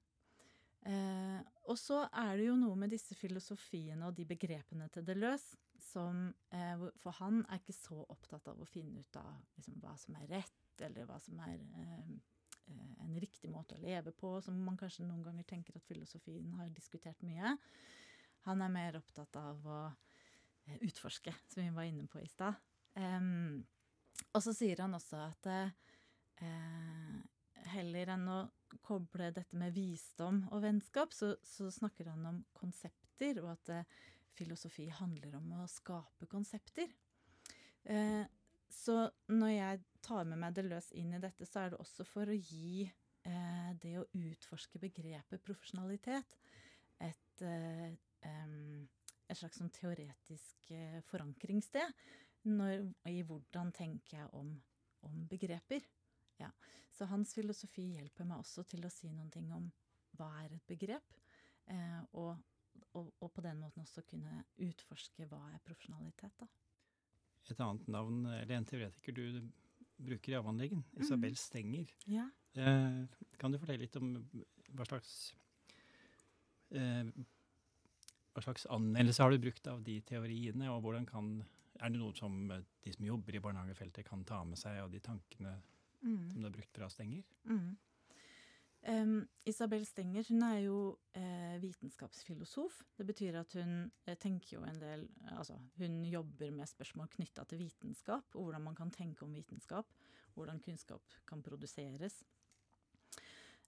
Eh, 0.83 1.41
og 1.71 1.79
så 1.79 2.01
er 2.11 2.33
det 2.39 2.49
jo 2.49 2.57
noe 2.59 2.75
med 2.79 2.91
disse 2.91 3.15
filosofiene 3.15 4.09
og 4.09 4.17
de 4.17 4.25
begrepene 4.27 4.89
til 4.91 5.05
Deleuze 5.07 5.55
som 5.83 6.25
eh, 6.55 6.83
For 7.03 7.15
han 7.21 7.43
er 7.47 7.61
ikke 7.61 7.77
så 7.77 8.01
opptatt 8.11 8.49
av 8.51 8.61
å 8.61 8.67
finne 8.67 9.03
ut 9.03 9.19
av 9.21 9.31
liksom, 9.57 9.79
hva 9.83 9.95
som 9.99 10.17
er 10.19 10.29
rett, 10.31 10.83
eller 10.83 11.07
hva 11.07 11.19
som 11.23 11.39
er 11.45 11.59
eh, 11.59 12.13
eh, 12.71 12.93
en 13.05 13.19
riktig 13.23 13.51
måte 13.53 13.77
å 13.77 13.83
leve 13.83 14.15
på, 14.15 14.35
som 14.43 14.59
man 14.67 14.79
kanskje 14.81 15.07
noen 15.07 15.25
ganger 15.27 15.47
tenker 15.49 15.79
at 15.79 15.87
filosofien 15.87 16.51
har 16.59 16.71
diskutert 16.75 17.23
mye. 17.27 17.57
Han 18.49 18.63
er 18.63 18.75
mer 18.75 18.99
opptatt 18.99 19.39
av 19.39 19.67
å 19.67 19.81
eh, 19.87 20.79
utforske, 20.89 21.35
som 21.51 21.63
vi 21.63 21.71
var 21.75 21.91
inne 21.91 22.09
på 22.11 22.23
i 22.23 22.31
stad. 22.31 22.59
Og 24.33 24.43
så 24.45 24.53
sier 24.55 24.83
han 24.83 24.95
også 24.95 25.23
at 25.25 25.47
eh, 25.53 25.71
heller 27.75 28.13
enn 28.15 28.29
å 28.31 28.41
koble 28.85 29.31
dette 29.35 29.59
med 29.59 29.75
visdom 29.77 30.45
og 30.51 30.63
vennskap, 30.65 31.13
så, 31.13 31.35
så 31.45 31.71
snakker 31.73 32.11
han 32.13 32.25
om 32.29 32.43
konsepter, 32.57 33.43
og 33.43 33.53
at 33.55 33.73
eh, 33.75 33.99
filosofi 34.37 34.89
handler 34.97 35.37
om 35.39 35.51
å 35.61 35.69
skape 35.71 36.29
konsepter. 36.31 36.93
Eh, 37.85 38.25
så 38.73 38.97
når 39.29 39.53
jeg 39.53 39.83
tar 40.05 40.25
med 40.29 40.41
meg 40.41 40.57
det 40.57 40.65
løs 40.67 40.91
inn 40.97 41.13
i 41.15 41.21
dette, 41.23 41.47
så 41.49 41.65
er 41.65 41.73
det 41.73 41.81
også 41.83 42.07
for 42.09 42.31
å 42.31 42.39
gi 42.39 42.87
eh, 42.87 43.71
det 43.83 43.99
å 44.01 44.09
utforske 44.17 44.81
begrepet 44.83 45.45
profesjonalitet 45.45 46.37
et, 47.03 47.45
eh, 47.45 47.93
et 49.29 49.39
slags 49.39 49.61
sånn 49.61 49.73
teoretisk 49.75 50.71
eh, 50.75 51.01
forankringssted 51.09 51.97
når, 52.49 52.87
i 53.11 53.21
hvordan 53.27 53.73
tenker 53.77 54.23
jeg 54.23 54.31
om, 54.39 54.55
om 55.07 55.27
begreper. 55.31 55.85
Så 57.03 57.09
hans 57.11 57.33
filosofi 57.35 57.83
hjelper 57.97 58.29
meg 58.29 58.45
også 58.45 58.63
til 58.71 58.85
å 58.87 58.91
si 58.93 59.09
noen 59.11 59.31
ting 59.35 59.49
om 59.51 59.65
hva 60.15 60.29
er 60.45 60.53
et 60.55 60.67
begrep, 60.71 61.17
eh, 61.67 62.01
og 62.13 62.37
og, 62.97 63.09
og, 63.21 63.29
på 63.33 63.43
den 63.45 63.59
måten 63.61 63.83
også 63.83 64.03
kunne 64.09 64.43
utforske 64.61 65.27
hva 65.29 65.41
er 65.53 65.61
profesjonalitet, 65.65 66.33
da. 66.41 66.47
Et 67.51 67.61
annet 67.61 67.89
navn, 67.91 68.23
eller 68.27 68.55
en 68.57 68.69
teoretiker 68.69 69.17
du 69.17 69.43
bruker 70.03 70.35
i 70.35 70.39
avhandlingen, 70.39 70.85
mm. 70.93 71.03
Isabel 71.05 71.37
Stenger. 71.37 71.93
Ja. 72.09 72.29
Eh, 72.57 73.03
kan 73.41 73.53
du 73.53 73.59
fortelle 73.61 73.85
litt 73.85 73.97
om 74.01 74.15
hva 74.77 74.87
slags 74.89 75.33
eh, 76.77 77.09
hva 78.33 78.45
slags 78.45 78.65
anvendelse 78.73 79.25
har 79.25 79.33
du 79.33 79.41
brukt 79.43 79.69
av 79.69 79.83
de 79.85 79.99
teoriene, 80.09 80.71
og 80.73 80.85
hvordan 80.85 81.09
kan 81.09 81.35
Er 81.83 81.89
det 81.91 81.99
noe 81.99 82.15
som 82.15 82.35
de 82.47 82.93
som 82.93 83.05
jobber 83.05 83.35
i 83.35 83.41
barnehagefeltet 83.43 84.05
kan 84.07 84.21
ta 84.29 84.43
med 84.45 84.59
seg 84.61 84.77
av 84.79 84.91
de 84.93 85.01
tankene 85.03 85.57
mm. 86.03 86.29
som 86.31 86.43
du 86.43 86.49
har 86.49 86.55
brukt 86.55 86.77
fra 86.77 86.91
Stenger? 86.93 87.25
Mm. 87.49 87.73
Um, 88.83 89.29
Isabel 89.47 89.85
Stenger 89.87 90.27
hun 90.27 90.43
er 90.43 90.57
jo 90.65 90.79
eh, 91.15 91.59
vitenskapsfilosof. 91.63 92.81
Det 92.99 93.07
betyr 93.07 93.39
at 93.39 93.55
hun 93.55 93.77
eh, 94.07 94.17
tenker 94.19 94.57
jo 94.57 94.65
en 94.67 94.81
del 94.83 95.05
Altså, 95.37 95.55
hun 95.79 96.01
jobber 96.05 96.51
med 96.51 96.67
spørsmål 96.67 97.11
knytta 97.13 97.45
til 97.47 97.63
vitenskap, 97.63 98.35
og 98.35 98.49
hvordan 98.49 98.67
man 98.67 98.75
kan 98.75 98.91
tenke 98.91 99.23
om 99.23 99.35
vitenskap. 99.35 99.87
Hvordan 100.35 100.59
kunnskap 100.65 101.15
kan 101.29 101.43
produseres. 101.43 102.25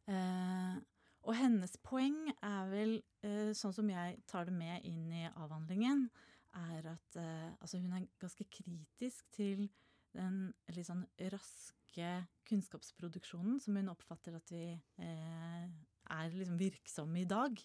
Eh, 0.08 0.76
og 1.24 1.36
hennes 1.38 1.76
poeng 1.80 2.18
er 2.34 2.68
vel, 2.68 2.98
eh, 3.24 3.52
sånn 3.56 3.72
som 3.72 3.88
jeg 3.88 4.18
tar 4.28 4.48
det 4.48 4.56
med 4.56 4.84
inn 4.84 5.12
i 5.12 5.24
avhandlingen, 5.30 6.08
er 6.54 6.90
at 6.92 7.16
eh, 7.16 7.54
altså 7.60 7.80
hun 7.80 7.94
er 7.96 8.08
ganske 8.20 8.44
kritisk 8.50 9.30
til 9.34 9.68
den 10.14 10.38
litt 10.74 10.88
sånn 10.88 11.04
raske 11.32 12.10
kunnskapsproduksjonen, 12.48 13.58
som 13.62 13.76
hun 13.78 13.92
oppfatter 13.92 14.36
at 14.38 14.50
vi 14.52 14.64
eh, 14.74 15.68
er 16.14 16.34
liksom 16.34 16.58
virksomme 16.60 17.22
i 17.22 17.28
dag. 17.28 17.60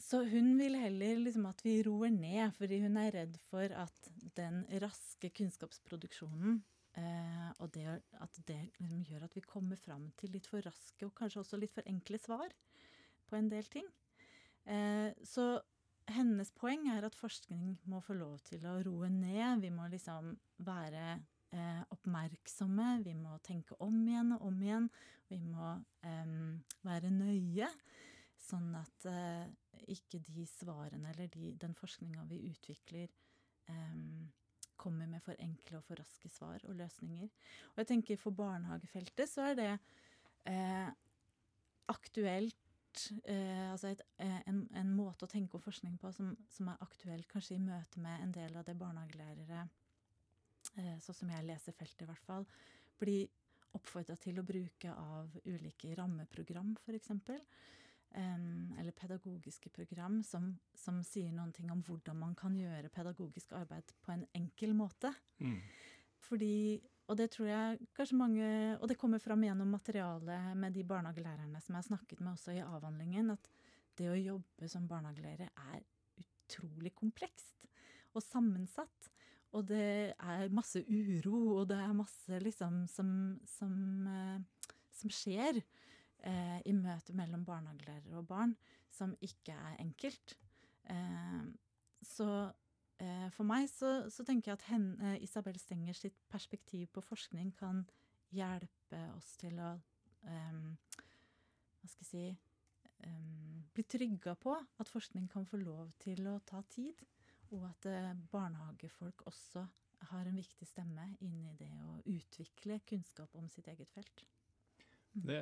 Så 0.00 0.22
hun 0.24 0.54
vil 0.58 0.78
heller 0.80 1.20
liksom 1.20 1.46
at 1.50 1.60
vi 1.64 1.80
roer 1.84 2.12
ned, 2.14 2.54
fordi 2.56 2.80
hun 2.82 2.96
er 3.00 3.12
redd 3.18 3.36
for 3.50 3.72
at 3.76 4.10
den 4.38 4.62
raske 4.82 5.28
kunnskapsproduksjonen 5.36 6.62
eh, 6.98 7.50
og 7.58 7.68
det, 7.74 7.98
at 8.16 8.40
det 8.48 8.60
liksom 8.80 9.04
gjør 9.04 9.26
at 9.26 9.36
vi 9.36 9.44
kommer 9.44 9.80
fram 9.80 10.08
til 10.20 10.32
litt 10.34 10.48
for 10.50 10.64
raske 10.64 11.06
og 11.06 11.14
kanskje 11.18 11.42
også 11.42 11.60
litt 11.60 11.74
for 11.74 11.86
enkle 11.90 12.20
svar 12.22 12.48
på 13.28 13.36
en 13.38 13.50
del 13.52 13.68
ting. 13.70 13.86
Eh, 14.64 15.12
så 15.22 15.60
hennes 16.10 16.50
poeng 16.56 16.88
er 16.90 17.04
at 17.06 17.18
forskning 17.18 17.76
må 17.90 18.00
få 18.04 18.16
lov 18.18 18.40
til 18.48 18.64
å 18.66 18.78
roe 18.86 19.10
ned. 19.12 19.62
Vi 19.62 19.70
må 19.74 19.86
liksom 19.92 20.32
være 20.64 21.20
eh, 21.54 21.80
oppmerksomme, 21.94 23.00
vi 23.04 23.14
må 23.18 23.36
tenke 23.46 23.76
om 23.84 23.96
igjen 24.06 24.34
og 24.36 24.46
om 24.50 24.60
igjen. 24.62 24.88
Vi 25.30 25.40
må 25.44 25.72
eh, 26.06 26.36
være 26.86 27.12
nøye, 27.14 27.70
sånn 28.40 28.72
at 28.78 29.08
eh, 29.10 29.46
ikke 29.94 30.22
de 30.26 30.46
svarene 30.48 31.12
eller 31.12 31.30
de, 31.32 31.54
den 31.60 31.76
forskninga 31.78 32.26
vi 32.30 32.44
utvikler, 32.50 33.10
kommer 34.80 35.06
med 35.06 35.22
for 35.22 35.38
enkle 35.38 35.78
og 35.78 35.84
for 35.86 36.00
raske 36.00 36.26
svar 36.32 36.64
og 36.66 36.72
løsninger. 36.74 37.28
Og 37.70 37.76
jeg 37.78 37.86
tenker 37.86 38.18
for 38.18 38.34
barnehagefeltet 38.34 39.30
så 39.30 39.44
er 39.52 39.58
det 39.60 39.68
eh, 40.50 40.88
aktuelt 41.92 42.58
Eh, 43.22 43.70
altså 43.70 43.92
et, 43.92 44.00
eh, 44.18 44.40
en, 44.50 44.64
en, 44.74 44.88
måte 44.90 45.22
å 45.22 45.30
tenke 45.30 45.54
om 45.54 45.62
forskning 45.62 45.94
på 46.02 46.10
som, 46.10 46.32
som, 46.50 46.72
er 46.72 46.80
aktuell 46.82 47.22
kanskje 47.30 47.54
i 47.54 47.62
møte 47.62 48.02
med 48.02 48.24
en 48.24 48.32
del 48.34 48.56
av 48.58 48.64
det 48.66 48.74
barnehagelærere 48.80 49.60
Eh, 49.62 49.89
sånn 51.02 51.16
som 51.16 51.30
jeg 51.32 51.46
leser 51.46 51.76
feltet 51.76 52.04
i 52.04 52.10
hvert 52.10 52.26
fall, 52.26 52.46
bli 53.00 53.22
oppfordra 53.76 54.16
til 54.18 54.40
å 54.40 54.46
bruke 54.46 54.92
av 54.92 55.36
ulike 55.46 55.94
rammeprogram, 55.98 56.74
f.eks. 56.82 57.12
Eller 58.10 58.96
pedagogiske 58.98 59.70
program 59.70 60.18
som, 60.26 60.50
som, 60.74 60.98
sier 61.06 61.30
noen 61.34 61.52
ting 61.54 61.70
om 61.70 61.82
hvordan 61.86 62.18
man 62.18 62.34
kan 62.38 62.56
gjøre 62.58 62.90
pedagogisk 62.90 63.54
arbeid 63.58 63.94
på 64.02 64.14
en 64.16 64.24
enkel 64.34 64.74
måte. 64.74 65.12
Mm. 65.38 65.60
Fordi, 66.26 66.80
og 67.06 67.18
det 67.20 67.28
tror 67.34 67.48
jeg 67.48 67.86
kanskje 67.96 68.18
mange 68.18 68.48
Og 68.76 68.84
det 68.90 68.98
kommer 69.00 69.22
fram 69.22 69.40
gjennom 69.46 69.70
materialet 69.72 70.50
med 70.58 70.74
de 70.76 70.84
barnehagelærerne 70.84 71.62
som 71.62 71.74
jeg 71.74 71.80
har 71.80 71.88
snakket 71.88 72.20
med 72.20 72.34
også 72.34 72.54
i 72.54 72.64
avhandlingen, 72.64 73.30
at 73.32 73.48
det 73.98 74.10
å 74.10 74.18
jobbe 74.18 74.68
som 74.70 74.88
barnehagelærer 74.90 75.48
er 75.48 75.86
utrolig 76.20 76.92
komplekst 76.98 77.66
og 78.10 78.22
sammensatt. 78.24 79.10
Og 79.56 79.66
det 79.66 80.14
er 80.14 80.52
masse 80.54 80.82
uro, 80.86 81.60
og 81.60 81.68
det 81.72 81.78
er 81.82 81.94
masse 81.96 82.38
liksom 82.42 82.84
som, 82.90 83.10
som, 83.50 83.72
eh, 84.06 84.68
som 84.94 85.10
skjer 85.10 85.58
eh, 85.58 86.60
i 86.66 86.74
møtet 86.76 87.16
mellom 87.18 87.44
barnehagelærere 87.48 88.20
og 88.20 88.28
barn, 88.28 88.54
som 88.94 89.16
ikke 89.20 89.56
er 89.56 89.80
enkelt. 89.82 90.36
Eh, 90.90 91.42
så 92.06 92.28
eh, 93.02 93.26
for 93.34 93.48
meg 93.48 93.66
så, 93.72 94.10
så, 94.12 94.24
tenker 94.26 94.52
jeg 94.52 94.60
at 94.60 94.68
henne, 94.70 95.16
Isabel 95.24 95.58
Stenger 95.58 95.98
sitt 95.98 96.18
perspektiv 96.30 96.86
på 96.94 97.04
forskning 97.04 97.50
kan 97.58 97.84
hjelpe 98.34 99.02
oss 99.16 99.34
til 99.40 99.58
å 99.58 99.72
um, 100.22 100.76
Hva 101.80 101.88
skal 101.90 102.06
jeg 102.06 102.10
si 102.10 102.24
Bli 103.70 103.82
trygga 103.88 104.34
på 104.36 104.52
at 104.52 104.90
forskning 104.90 105.24
kan 105.32 105.46
få 105.48 105.56
lov 105.56 105.88
til 106.02 106.26
å 106.28 106.34
ta 106.44 106.60
tid, 106.68 107.00
og 107.50 107.66
at 107.68 107.86
uh, 107.90 108.10
barnehagefolk 108.32 109.22
også 109.26 109.64
har 110.10 110.28
en 110.28 110.36
viktig 110.36 110.66
stemme 110.68 111.06
inn 111.24 111.42
i 111.50 111.56
det 111.58 111.70
å 111.84 111.98
utvikle 112.08 112.80
kunnskap 112.88 113.34
om 113.36 113.48
sitt 113.52 113.68
eget 113.68 113.90
felt. 113.92 114.24
Mm. 115.14 115.24
Det, 115.26 115.40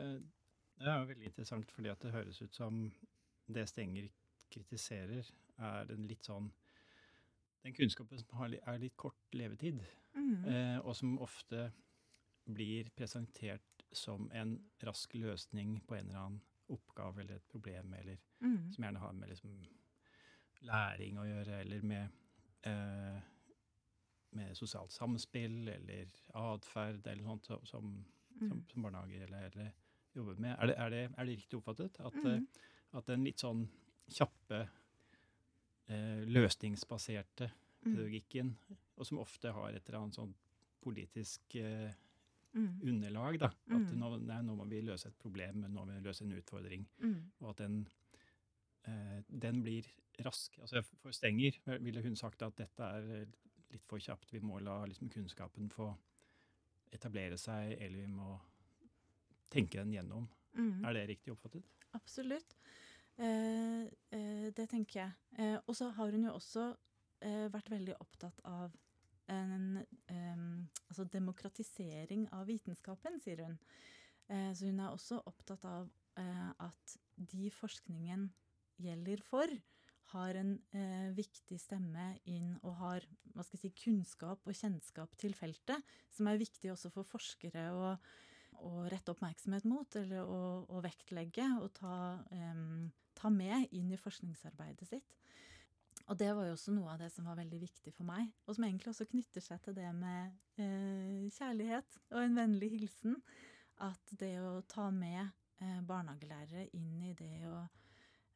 det, 0.81 0.87
er 0.87 0.97
jo 0.99 1.11
veldig 1.13 1.29
interessant, 1.31 1.75
fordi 1.75 1.93
at 1.93 2.03
det 2.03 2.15
høres 2.15 2.41
ut 2.43 2.57
som 2.57 2.81
det 3.49 3.69
Stenger 3.71 4.09
kritiserer, 4.53 5.29
er 5.59 5.89
den 5.89 6.07
litt 6.09 6.25
sånn 6.25 6.51
Den 7.65 7.75
kunnskapen 7.75 8.21
som 8.21 8.37
har, 8.39 8.55
er 8.55 8.79
litt 8.79 8.95
kort 8.97 9.35
levetid, 9.35 9.81
mm. 10.15 10.45
eh, 10.47 10.77
og 10.79 10.95
som 10.97 11.17
ofte 11.21 11.67
blir 12.47 12.89
presentert 12.97 13.83
som 13.93 14.29
en 14.33 14.55
rask 14.87 15.15
løsning 15.19 15.81
på 15.85 15.97
en 15.99 16.07
eller 16.07 16.21
annen 16.21 16.39
oppgave 16.73 17.23
eller 17.23 17.41
et 17.41 17.49
problem, 17.51 17.93
eller 17.99 18.21
mm. 18.41 18.73
som 18.73 18.85
gjerne 18.85 19.03
har 19.03 19.13
med 19.19 19.33
liksom 19.33 19.59
læring 20.67 21.19
å 21.21 21.27
gjøre, 21.29 21.61
eller 21.63 21.85
med 21.87 22.17
eh, 22.67 23.19
med 24.37 24.57
sosialt 24.57 24.93
samspill 24.93 25.69
eller 25.73 26.11
atferd 26.37 27.07
eller 27.07 27.25
sånt 27.25 27.47
som, 27.47 27.67
som, 27.67 27.93
mm. 28.41 28.65
som 28.71 28.83
barnehager 28.83 29.25
eller, 29.29 29.47
eller, 29.53 29.71
jobber 30.13 30.41
med. 30.41 30.57
Er 30.59 30.67
det, 30.67 30.75
er 30.75 30.91
det, 30.91 31.03
er 31.15 31.29
det 31.29 31.37
riktig 31.37 31.59
oppfattet? 31.61 31.99
At, 32.03 32.17
mm. 32.25 32.47
at, 32.99 33.07
den 33.07 33.25
litt 33.27 33.43
sånn 33.45 33.63
kjappe, 34.11 34.65
eh, 35.87 36.25
løsningsbaserte 36.27 37.47
mm. 37.51 37.85
pedagogikken, 37.85 38.53
og 38.99 39.07
som 39.07 39.21
ofte 39.23 39.53
har 39.55 39.77
et 39.77 39.85
eller 39.85 40.01
annet 40.01 40.19
sånn 40.19 40.33
politisk 40.83 41.55
eh, 41.61 41.93
mm. 42.57 42.81
underlag, 42.89 43.39
da. 43.45 43.53
At 43.69 43.85
mm. 43.85 43.95
nå, 44.01 44.11
nei, 44.25 44.41
nå, 44.49 44.57
må 44.59 44.67
vi 44.73 44.83
løse 44.89 45.13
et 45.13 45.21
problem, 45.23 45.63
nå 45.63 45.71
må 45.77 45.87
vi 45.93 46.01
løse 46.03 46.27
en 46.27 46.35
utfordring. 46.41 46.89
Mm. 47.05 47.17
Og 47.45 47.53
at 47.53 47.63
den, 47.63 47.79
eh, 48.91 49.17
den 49.29 49.63
blir 49.63 49.87
rask. 50.27 50.59
Altså 50.63 50.83
For 51.03 51.15
Stenger 51.15 51.59
ville 51.79 52.03
hun 52.05 52.17
sagt 52.19 52.43
at 52.47 52.57
dette 52.59 52.91
er 52.99 53.29
litt 53.73 53.85
for 53.89 54.03
kjapt. 54.03 54.33
Vi 54.33 54.41
må 54.45 54.61
la 54.65 54.81
liksom, 54.89 55.11
kunnskapen 55.13 55.71
få 55.73 55.91
etablere 56.95 57.37
seg, 57.41 57.75
eller 57.77 58.01
vi 58.01 58.11
må 58.11 58.35
tenke 59.53 59.81
den 59.81 59.93
gjennom. 59.93 60.29
Mm. 60.57 60.85
Er 60.89 60.97
det 60.97 61.07
riktig 61.13 61.35
oppfattet? 61.35 61.67
Absolutt. 61.97 62.57
Eh, 63.19 63.85
eh, 64.15 64.49
det 64.55 64.69
tenker 64.71 65.01
jeg. 65.03 65.13
Eh, 65.39 65.57
og 65.67 65.77
så 65.77 65.91
har 65.97 66.15
hun 66.15 66.29
jo 66.29 66.35
også 66.39 66.69
eh, 67.27 67.47
vært 67.53 67.71
veldig 67.73 67.97
opptatt 68.01 68.41
av 68.49 68.77
en 69.29 69.83
altså 70.89 71.05
demokratisering 71.13 72.23
av 72.33 72.47
vitenskapen, 72.49 73.19
sier 73.21 73.43
hun. 73.45 73.59
Eh, 74.29 74.53
så 74.57 74.69
hun 74.69 74.81
er 74.81 74.93
også 74.93 75.21
opptatt 75.29 75.65
av 75.69 75.89
eh, 76.21 76.51
at 76.65 76.95
de 77.17 77.51
forskningen 77.53 78.29
gjelder 78.81 79.23
for, 79.27 79.53
har 80.13 80.39
en 80.41 80.55
eh, 80.77 81.11
viktig 81.17 81.59
stemme 81.61 82.13
inn 82.31 82.55
og 82.63 82.79
har 82.81 83.07
hva 83.35 83.45
skal 83.45 83.59
jeg 83.59 83.69
si, 83.69 83.83
kunnskap 83.85 84.47
og 84.49 84.57
kjennskap 84.57 85.13
til 85.21 85.35
feltet, 85.37 85.85
som 86.15 86.31
er 86.31 86.41
viktig 86.41 86.73
også 86.73 86.91
for 86.95 87.07
forskere 87.07 87.69
å, 87.77 87.93
å 88.65 88.73
rette 88.91 89.13
oppmerksomhet 89.15 89.69
mot, 89.69 89.99
eller 90.01 90.25
å, 90.25 90.41
å 90.75 90.83
vektlegge 90.85 91.47
og 91.61 91.71
ta, 91.79 91.99
eh, 92.35 92.65
ta, 93.19 93.31
med 93.31 93.69
inn 93.77 93.93
i 93.95 94.01
forskningsarbeidet 94.01 94.91
sitt. 94.91 95.15
Og 96.09 96.17
det 96.17 96.31
var 96.33 96.49
jo 96.49 96.55
også 96.57 96.73
noe 96.73 96.95
av 96.95 97.03
det 97.03 97.11
som 97.13 97.27
var 97.29 97.37
veldig 97.39 97.61
viktig 97.61 97.93
for 97.93 98.09
meg, 98.09 98.31
og 98.47 98.57
som 98.57 98.65
egentlig 98.65 98.95
også 98.95 99.09
knytter 99.11 99.45
seg 99.45 99.61
til 99.65 99.77
det 99.77 99.91
med 99.97 100.63
eh, 100.63 101.29
kjærlighet 101.37 101.99
og 102.15 102.23
en 102.23 102.39
vennlig 102.39 102.73
hilsen. 102.79 103.19
At 103.85 104.17
det 104.19 104.33
å 104.43 104.57
ta 104.67 104.89
med 104.91 105.21
eh, 105.63 105.83
barnehagelærere 105.87 106.71
inn 106.75 107.05
i 107.07 107.13
det 107.19 107.45
å 107.47 107.61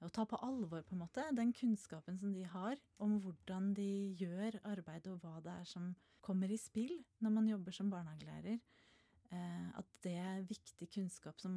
å 0.07 0.11
ta 0.13 0.25
på 0.29 0.39
alvor 0.45 0.83
på 0.87 0.97
en 0.97 1.03
måte 1.05 1.25
den 1.37 1.53
kunnskapen 1.57 2.19
som 2.19 2.33
de 2.35 2.45
har 2.49 2.81
om 3.03 3.19
hvordan 3.23 3.73
de 3.77 4.15
gjør 4.21 4.59
arbeid, 4.69 5.09
og 5.11 5.23
hva 5.23 5.39
det 5.45 5.55
er 5.63 5.69
som 5.69 5.93
kommer 6.23 6.53
i 6.53 6.59
spill 6.61 6.95
når 7.23 7.35
man 7.37 7.51
jobber 7.51 7.77
som 7.77 7.91
barnehagelærer. 7.93 8.61
Eh, 9.33 9.69
at 9.79 9.93
det 10.05 10.15
er 10.21 10.49
viktig 10.49 10.89
kunnskap 10.93 11.41
som, 11.41 11.55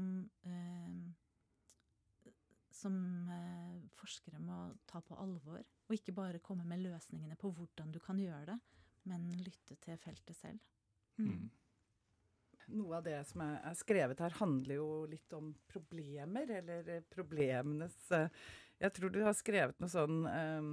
eh, 0.47 2.31
som 2.71 2.95
eh, 3.29 3.81
forskere 3.99 4.39
må 4.39 4.60
ta 4.88 5.01
på 5.03 5.17
alvor. 5.19 5.63
Og 5.89 5.97
ikke 5.97 6.15
bare 6.15 6.43
komme 6.43 6.65
med 6.67 6.86
løsningene 6.86 7.38
på 7.39 7.51
hvordan 7.51 7.91
du 7.91 7.99
kan 7.99 8.19
gjøre 8.19 8.53
det, 8.53 8.60
men 9.12 9.27
lytte 9.43 9.77
til 9.84 9.99
feltet 10.01 10.38
selv. 10.39 10.71
Mm. 11.17 11.49
Noe 12.73 12.97
av 12.97 13.06
det 13.06 13.19
som 13.30 13.43
er, 13.45 13.62
skrevet 13.78 14.21
her, 14.23 14.36
handler 14.39 14.80
jo 14.80 14.89
litt 15.10 15.34
om 15.38 15.51
problemer, 15.71 16.49
eller 16.60 16.91
eh, 16.97 17.06
problemenes 17.12 17.95
eh, 18.15 18.28
Jeg 18.82 18.95
tror 18.95 19.13
du 19.13 19.21
har 19.23 19.36
skrevet 19.38 19.80
noe 19.80 19.91
sånn 19.91 20.25
um, 20.28 20.71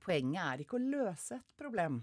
Poenget 0.00 0.40
er 0.44 0.62
ikke 0.62 0.78
å 0.78 0.82
løse 0.82 1.36
et 1.36 1.58
problem, 1.60 1.98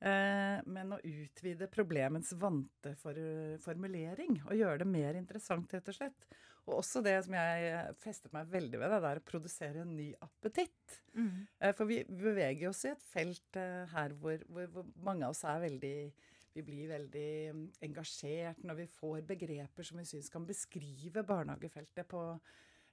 men 0.00 0.94
å 0.94 0.98
utvide 1.04 1.66
problemets 1.68 2.30
vante 2.40 2.94
for, 2.96 3.18
formulering. 3.60 4.38
Og 4.46 4.56
gjøre 4.56 4.80
det 4.80 4.86
mer 4.88 5.18
interessant, 5.18 5.74
rett 5.76 5.90
og 5.92 5.98
slett. 5.98 6.24
Og 6.64 6.78
også 6.78 7.02
det 7.04 7.18
som 7.26 7.36
jeg 7.36 7.92
festet 8.00 8.32
meg 8.32 8.48
veldig 8.48 8.80
ved, 8.80 8.94
det 8.94 9.10
er 9.10 9.20
å 9.20 9.26
produsere 9.28 9.84
en 9.84 9.92
ny 9.98 10.08
appetitt. 10.24 10.96
Mm. 11.12 11.44
For 11.76 11.84
vi 11.92 12.00
beveger 12.08 12.70
oss 12.72 12.86
i 12.88 12.94
et 12.94 13.04
felt 13.12 13.60
her 13.92 14.16
hvor, 14.16 14.40
hvor, 14.48 14.72
hvor 14.78 14.88
mange 15.04 15.28
av 15.28 15.36
oss 15.36 15.44
er 15.44 15.60
veldig 15.66 15.94
vi 16.54 16.64
blir 16.66 16.88
veldig 16.90 17.30
mm, 17.54 17.66
engasjert 17.86 18.64
når 18.66 18.82
vi 18.82 18.88
får 18.90 19.22
begreper 19.28 19.86
som 19.86 20.00
vi 20.00 20.08
syns 20.08 20.32
kan 20.32 20.46
beskrive 20.48 21.24
barnehagefeltet 21.26 22.08
på 22.10 22.24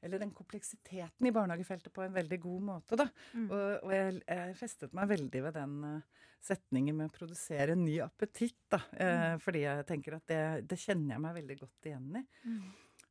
eller 0.01 0.21
den 0.21 0.31
kompleksiteten 0.31 1.27
i 1.27 1.33
barnehagefeltet 1.33 1.93
på 1.93 2.03
en 2.05 2.13
veldig 2.13 2.37
god 2.41 2.65
måte. 2.67 2.97
da. 2.99 3.07
Mm. 3.33 3.47
Og, 3.49 3.63
og 3.87 3.93
jeg, 3.95 4.19
jeg, 4.27 4.57
festet 4.59 4.93
meg 4.93 5.09
veldig 5.09 5.41
ved 5.47 5.55
den 5.57 5.77
uh, 5.83 6.27
setningen 6.47 6.99
med 6.99 7.09
å 7.09 7.15
produsere 7.15 7.73
en 7.73 7.81
ny 7.85 7.97
appetitt. 8.05 8.59
da. 8.69 8.81
Uh, 8.91 9.07
mm. 9.07 9.41
Fordi 9.41 9.63
jeg 9.63 9.87
tenker 9.89 10.19
at 10.19 10.27
det, 10.29 10.43
det, 10.69 10.79
kjenner 10.83 11.15
jeg 11.15 11.23
meg 11.25 11.39
veldig 11.39 11.57
godt 11.63 11.89
igjen 11.89 12.11
i. 12.21 12.23
Mm. 12.45 12.67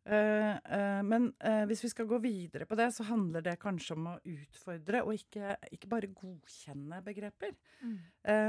Uh, 0.07 0.55
uh, 0.71 1.03
men 1.03 1.33
uh, 1.43 1.65
hvis 1.67 1.81
vi 1.83 1.89
skal 1.91 2.07
gå 2.07 2.21
videre 2.23 2.67
på 2.67 2.77
det, 2.79 2.93
så 2.95 3.09
handler 3.09 3.43
det 3.43 3.57
kanskje 3.59 3.97
om 3.97 4.05
å 4.13 4.19
utfordre 4.23 5.01
og 5.03 5.17
ikke, 5.19 5.57
ikke 5.75 5.89
bare 5.91 6.11
godkjenne 6.15 7.01
begreper, 7.03 7.57
mm. 7.81 7.97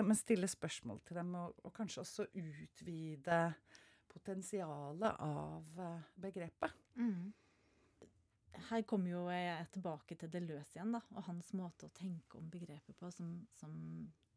men 0.05 0.17
stille 0.17 0.49
spørsmål 0.49 0.99
til 1.07 1.17
dem, 1.17 1.31
og, 1.39 1.55
og 1.65 1.73
kanskje 1.73 2.03
også 2.03 2.27
utvide 2.37 3.39
potensialet 4.11 5.17
av 5.25 5.81
begrepet. 6.21 6.75
Mm. 7.01 7.33
Her 8.69 8.85
kommer 8.89 9.11
jo 9.11 9.23
jeg 9.33 9.65
tilbake 9.73 10.17
til 10.17 10.31
Deleuze 10.33 10.77
igjen, 10.77 10.93
da, 10.93 11.01
og 11.15 11.25
hans 11.25 11.49
måte 11.57 11.89
å 11.89 11.95
tenke 11.97 12.37
om 12.37 12.51
begrepet 12.53 12.97
på 13.01 13.09
som, 13.13 13.33
som 13.57 13.73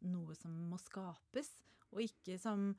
noe 0.08 0.36
som 0.40 0.56
må 0.72 0.80
skapes, 0.80 1.52
og 1.92 2.00
ikke 2.04 2.40
som 2.40 2.70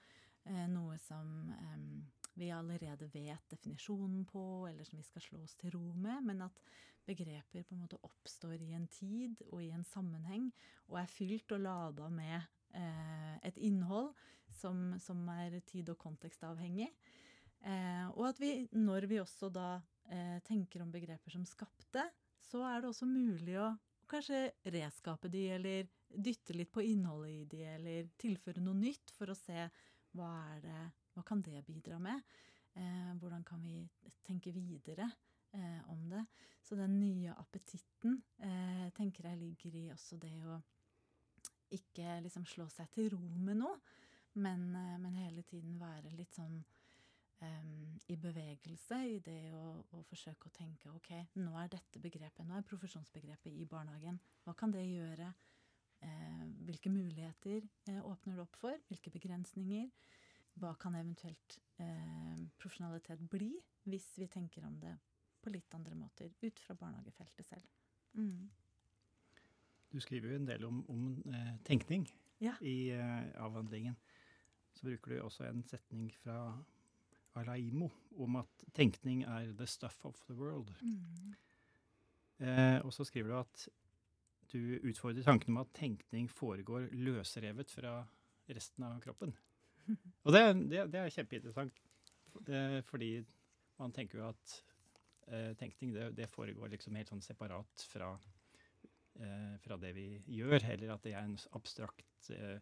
noe 0.73 0.97
som 0.97 1.53
um, 1.53 2.01
vi 2.39 2.51
allerede 2.53 3.09
vet 3.11 3.49
definisjonen 3.51 4.25
på, 4.25 4.67
eller 4.69 4.87
som 4.87 4.99
vi 4.99 5.05
skal 5.05 5.23
slå 5.25 5.41
oss 5.43 5.55
til 5.59 5.73
ro 5.75 5.83
med, 5.93 6.23
men 6.29 6.45
at 6.47 6.61
begreper 7.07 7.65
på 7.65 7.75
en 7.75 7.83
måte 7.83 7.99
oppstår 8.05 8.61
i 8.61 8.71
en 8.77 8.87
tid 8.91 9.41
og 9.49 9.61
i 9.63 9.71
en 9.73 9.85
sammenheng, 9.87 10.49
og 10.89 11.01
er 11.01 11.11
fylt 11.11 11.51
og 11.55 11.63
lada 11.63 12.09
med 12.13 12.37
eh, 12.77 13.35
et 13.47 13.57
innhold 13.57 14.11
som, 14.51 14.91
som, 15.01 15.23
er 15.33 15.59
tid- 15.67 15.91
og 15.91 15.99
kontekstavhengig. 16.01 16.91
Eh, 17.61 18.07
og 18.15 18.27
at 18.31 18.41
vi, 18.41 18.53
når 18.77 19.07
vi 19.09 19.21
også 19.21 19.51
da 19.53 19.69
eh, 20.09 20.37
tenker 20.47 20.83
om 20.83 20.91
begreper 20.93 21.33
som 21.33 21.45
skapte, 21.47 22.05
så 22.41 22.63
er 22.67 22.81
det 22.81 22.91
også 22.91 23.07
mulig 23.09 23.57
å 23.61 23.71
kanskje 24.11 24.49
reskape 24.73 25.29
de, 25.31 25.45
eller 25.55 25.89
dytte 26.11 26.55
litt 26.55 26.71
på 26.73 26.83
innholdet 26.83 27.31
i 27.31 27.45
de, 27.53 27.61
eller 27.77 28.09
tilføre 28.19 28.63
noe 28.63 28.75
nytt 28.75 29.13
for 29.15 29.31
å 29.31 29.37
se 29.37 29.69
hva 30.17 30.31
er 30.51 30.65
det 30.65 30.81
hva 31.13 31.23
kan 31.27 31.41
det 31.45 31.63
bidra 31.67 31.99
med? 31.99 32.21
Eh, 32.75 33.13
hvordan 33.19 33.43
kan 33.43 33.63
vi 33.63 33.81
tenke 34.23 34.53
videre 34.55 35.09
eh, 35.53 35.89
om 35.91 36.09
det? 36.09 36.25
Så 36.63 36.75
den 36.79 36.99
nye 36.99 37.33
appetitten 37.37 38.21
eh, 38.39 38.87
tenker 38.95 39.27
jeg 39.27 39.41
ligger 39.41 39.75
i 39.75 39.87
også 39.91 40.19
det 40.21 40.37
å 40.47 40.59
ikke 41.71 42.19
liksom 42.25 42.45
slå 42.45 42.67
seg 42.71 42.91
til 42.91 43.09
ro 43.13 43.21
med 43.21 43.59
noe, 43.63 43.79
men, 44.39 44.69
eh, 44.75 44.97
men 45.01 45.19
hele 45.19 45.43
tiden 45.47 45.79
være 45.79 46.15
litt 46.15 46.39
sånn 46.39 46.61
Um, 47.41 47.95
i 48.13 48.15
bevegelse 48.21 48.99
i 49.09 49.15
det 49.25 49.49
å, 49.57 49.71
å, 49.97 50.03
forsøke 50.05 50.45
å 50.45 50.53
tenke 50.53 50.91
ok, 50.93 51.07
nå 51.41 51.55
er 51.57 51.71
dette 51.73 51.97
begrepet, 51.97 52.43
nå 52.45 52.53
er 52.53 52.67
profesjonsbegrepet 52.69 53.55
i 53.57 53.65
barnehagen. 53.65 54.19
Hva 54.45 54.53
kan 54.59 54.69
det 54.69 54.83
gjøre? 54.85 55.31
Eh, 56.05 56.43
hvilke 56.67 56.89
muligheter 56.93 57.65
eh, 57.89 57.97
åpner 58.05 58.37
det 58.37 58.43
opp 58.45 58.59
for? 58.61 58.77
Hvilke 58.91 59.13
begrensninger? 59.13 59.89
Hva 60.59 60.73
kan 60.79 60.95
eventuelt 60.95 61.59
eh, 61.79 62.41
profesjonalitet 62.59 63.23
bli, 63.31 63.53
hvis 63.89 64.07
vi 64.19 64.27
tenker 64.27 64.65
om 64.67 64.79
det 64.79 64.95
på 65.41 65.49
litt 65.49 65.73
andre 65.73 65.95
måter, 65.97 66.31
ut 66.41 66.59
fra 66.59 66.75
barnehagefeltet 66.77 67.47
selv. 67.47 67.69
Mm. 68.13 68.49
Du 69.91 69.99
skriver 69.99 70.31
jo 70.31 70.39
en 70.41 70.47
del 70.47 70.65
om, 70.67 70.83
om 70.91 71.07
eh, 71.33 71.55
tenkning 71.67 72.05
Ja. 72.41 72.53
i 72.61 72.91
eh, 72.95 73.31
avhandlingen. 73.41 73.95
Så 74.73 74.85
bruker 74.87 75.11
du 75.11 75.21
også 75.21 75.47
en 75.49 75.63
setning 75.67 76.11
fra 76.21 76.57
Alaimo 77.35 77.89
om 78.19 78.35
at 78.39 78.65
tenkning 78.75 79.23
er 79.23 79.51
the 79.57 79.67
stuff 79.67 80.05
of 80.05 80.19
the 80.27 80.35
world. 80.35 80.71
Mm. 80.81 81.35
Eh, 82.39 82.79
og 82.85 82.93
så 82.93 83.03
skriver 83.07 83.29
du 83.29 83.39
at 83.39 83.67
du 84.51 84.79
utfordrer 84.83 85.23
tanken 85.23 85.53
om 85.53 85.61
at 85.63 85.73
tenkning 85.73 86.29
foregår 86.29 86.89
løsrevet 86.91 87.71
fra 87.71 88.01
resten 88.51 88.83
av 88.83 88.99
kroppen. 89.03 89.33
Og 90.25 90.35
det, 90.35 90.43
det, 90.71 90.83
det 90.93 90.99
er 91.01 91.15
kjempeinteressant, 91.15 91.79
fordi 92.87 93.13
man 93.81 93.93
tenker 93.95 94.21
jo 94.21 94.27
at 94.29 94.53
eh, 95.27 95.51
tenkning 95.59 95.95
det, 95.95 96.11
det 96.19 96.29
foregår 96.31 96.71
liksom 96.75 96.95
helt 96.99 97.09
sånn 97.11 97.23
separat 97.25 97.85
fra, 97.89 98.11
eh, 99.19 99.55
fra 99.63 99.77
det 99.81 99.91
vi 99.97 100.05
gjør, 100.37 100.59
eller 100.75 100.93
at 100.95 101.03
det 101.07 101.15
er 101.15 101.25
en 101.25 101.39
abstrakt 101.57 102.31
eh, 102.35 102.59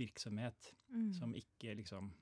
virksomhet 0.00 0.72
Mm. 0.94 1.12
som 1.16 1.32
ikke 1.34 1.74
liksom 1.74 2.12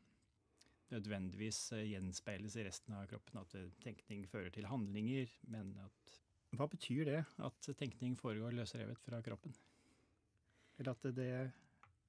nødvendigvis 0.93 1.73
eh, 1.77 1.87
gjenspeiles 1.91 2.57
i 2.57 2.65
resten 2.65 2.95
av 2.97 3.07
kroppen. 3.11 3.41
At 3.43 3.55
eh, 3.59 3.71
tenkning 3.85 4.25
fører 4.31 4.53
til 4.55 4.69
handlinger, 4.71 5.33
men 5.53 5.75
at 5.85 6.19
Hva 6.53 6.67
betyr 6.69 7.07
det, 7.09 7.21
at 7.41 7.69
tenkning 7.81 8.13
foregår 8.13 8.53
løsrevet 8.53 8.99
fra 9.01 9.23
kroppen? 9.25 9.55
Eller 10.79 10.91
at 10.93 11.07
det, 11.07 11.13
det 11.17 11.29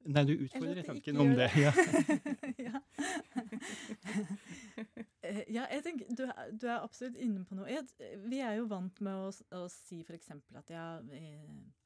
Nei, 0.06 0.24
du 0.28 0.34
utfordrer 0.44 0.84
tanken 0.84 1.18
om 1.22 1.30
det. 1.38 1.50
Ja. 1.56 1.72
ja. 2.68 2.82
Eh, 5.24 5.44
ja, 5.48 5.64
jeg 5.72 5.84
tenker, 5.86 6.10
du, 6.12 6.26
du 6.60 6.66
er 6.68 6.82
absolutt 6.84 7.16
inne 7.24 7.46
på 7.48 7.56
noe. 7.58 7.70
Jeg, 7.72 7.86
vi 8.28 8.42
er 8.44 8.58
jo 8.60 8.66
vant 8.72 9.00
med 9.06 9.16
å, 9.16 9.30
å 9.56 9.62
si 9.72 10.02
f.eks. 10.04 10.34
at 10.60 10.74
ja, 10.74 10.88
vi, 11.08 11.22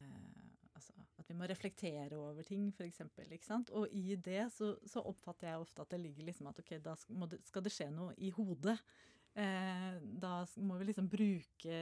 eh, 0.02 0.72
altså, 0.74 0.96
at 1.22 1.30
vi 1.30 1.38
må 1.38 1.50
reflektere 1.50 2.18
over 2.18 2.48
ting, 2.48 2.72
f.eks. 2.74 3.04
Og 3.78 3.94
i 3.94 4.16
det 4.18 4.48
så, 4.56 4.74
så 4.90 5.04
oppfatter 5.06 5.52
jeg 5.52 5.62
ofte 5.68 5.86
at 5.86 5.94
det 5.94 6.02
ligger 6.02 6.32
liksom 6.32 6.50
at 6.50 6.64
ok, 6.64 6.78
da 6.86 6.96
sk- 6.98 7.14
må 7.14 7.30
skal 7.46 7.66
det 7.68 7.76
skje 7.76 7.92
noe 7.94 8.16
i 8.18 8.34
hodet. 8.34 8.80
Eh, 9.38 9.98
da 10.18 10.40
må 10.66 10.80
vi 10.80 10.88
liksom 10.88 11.08
bruke 11.12 11.76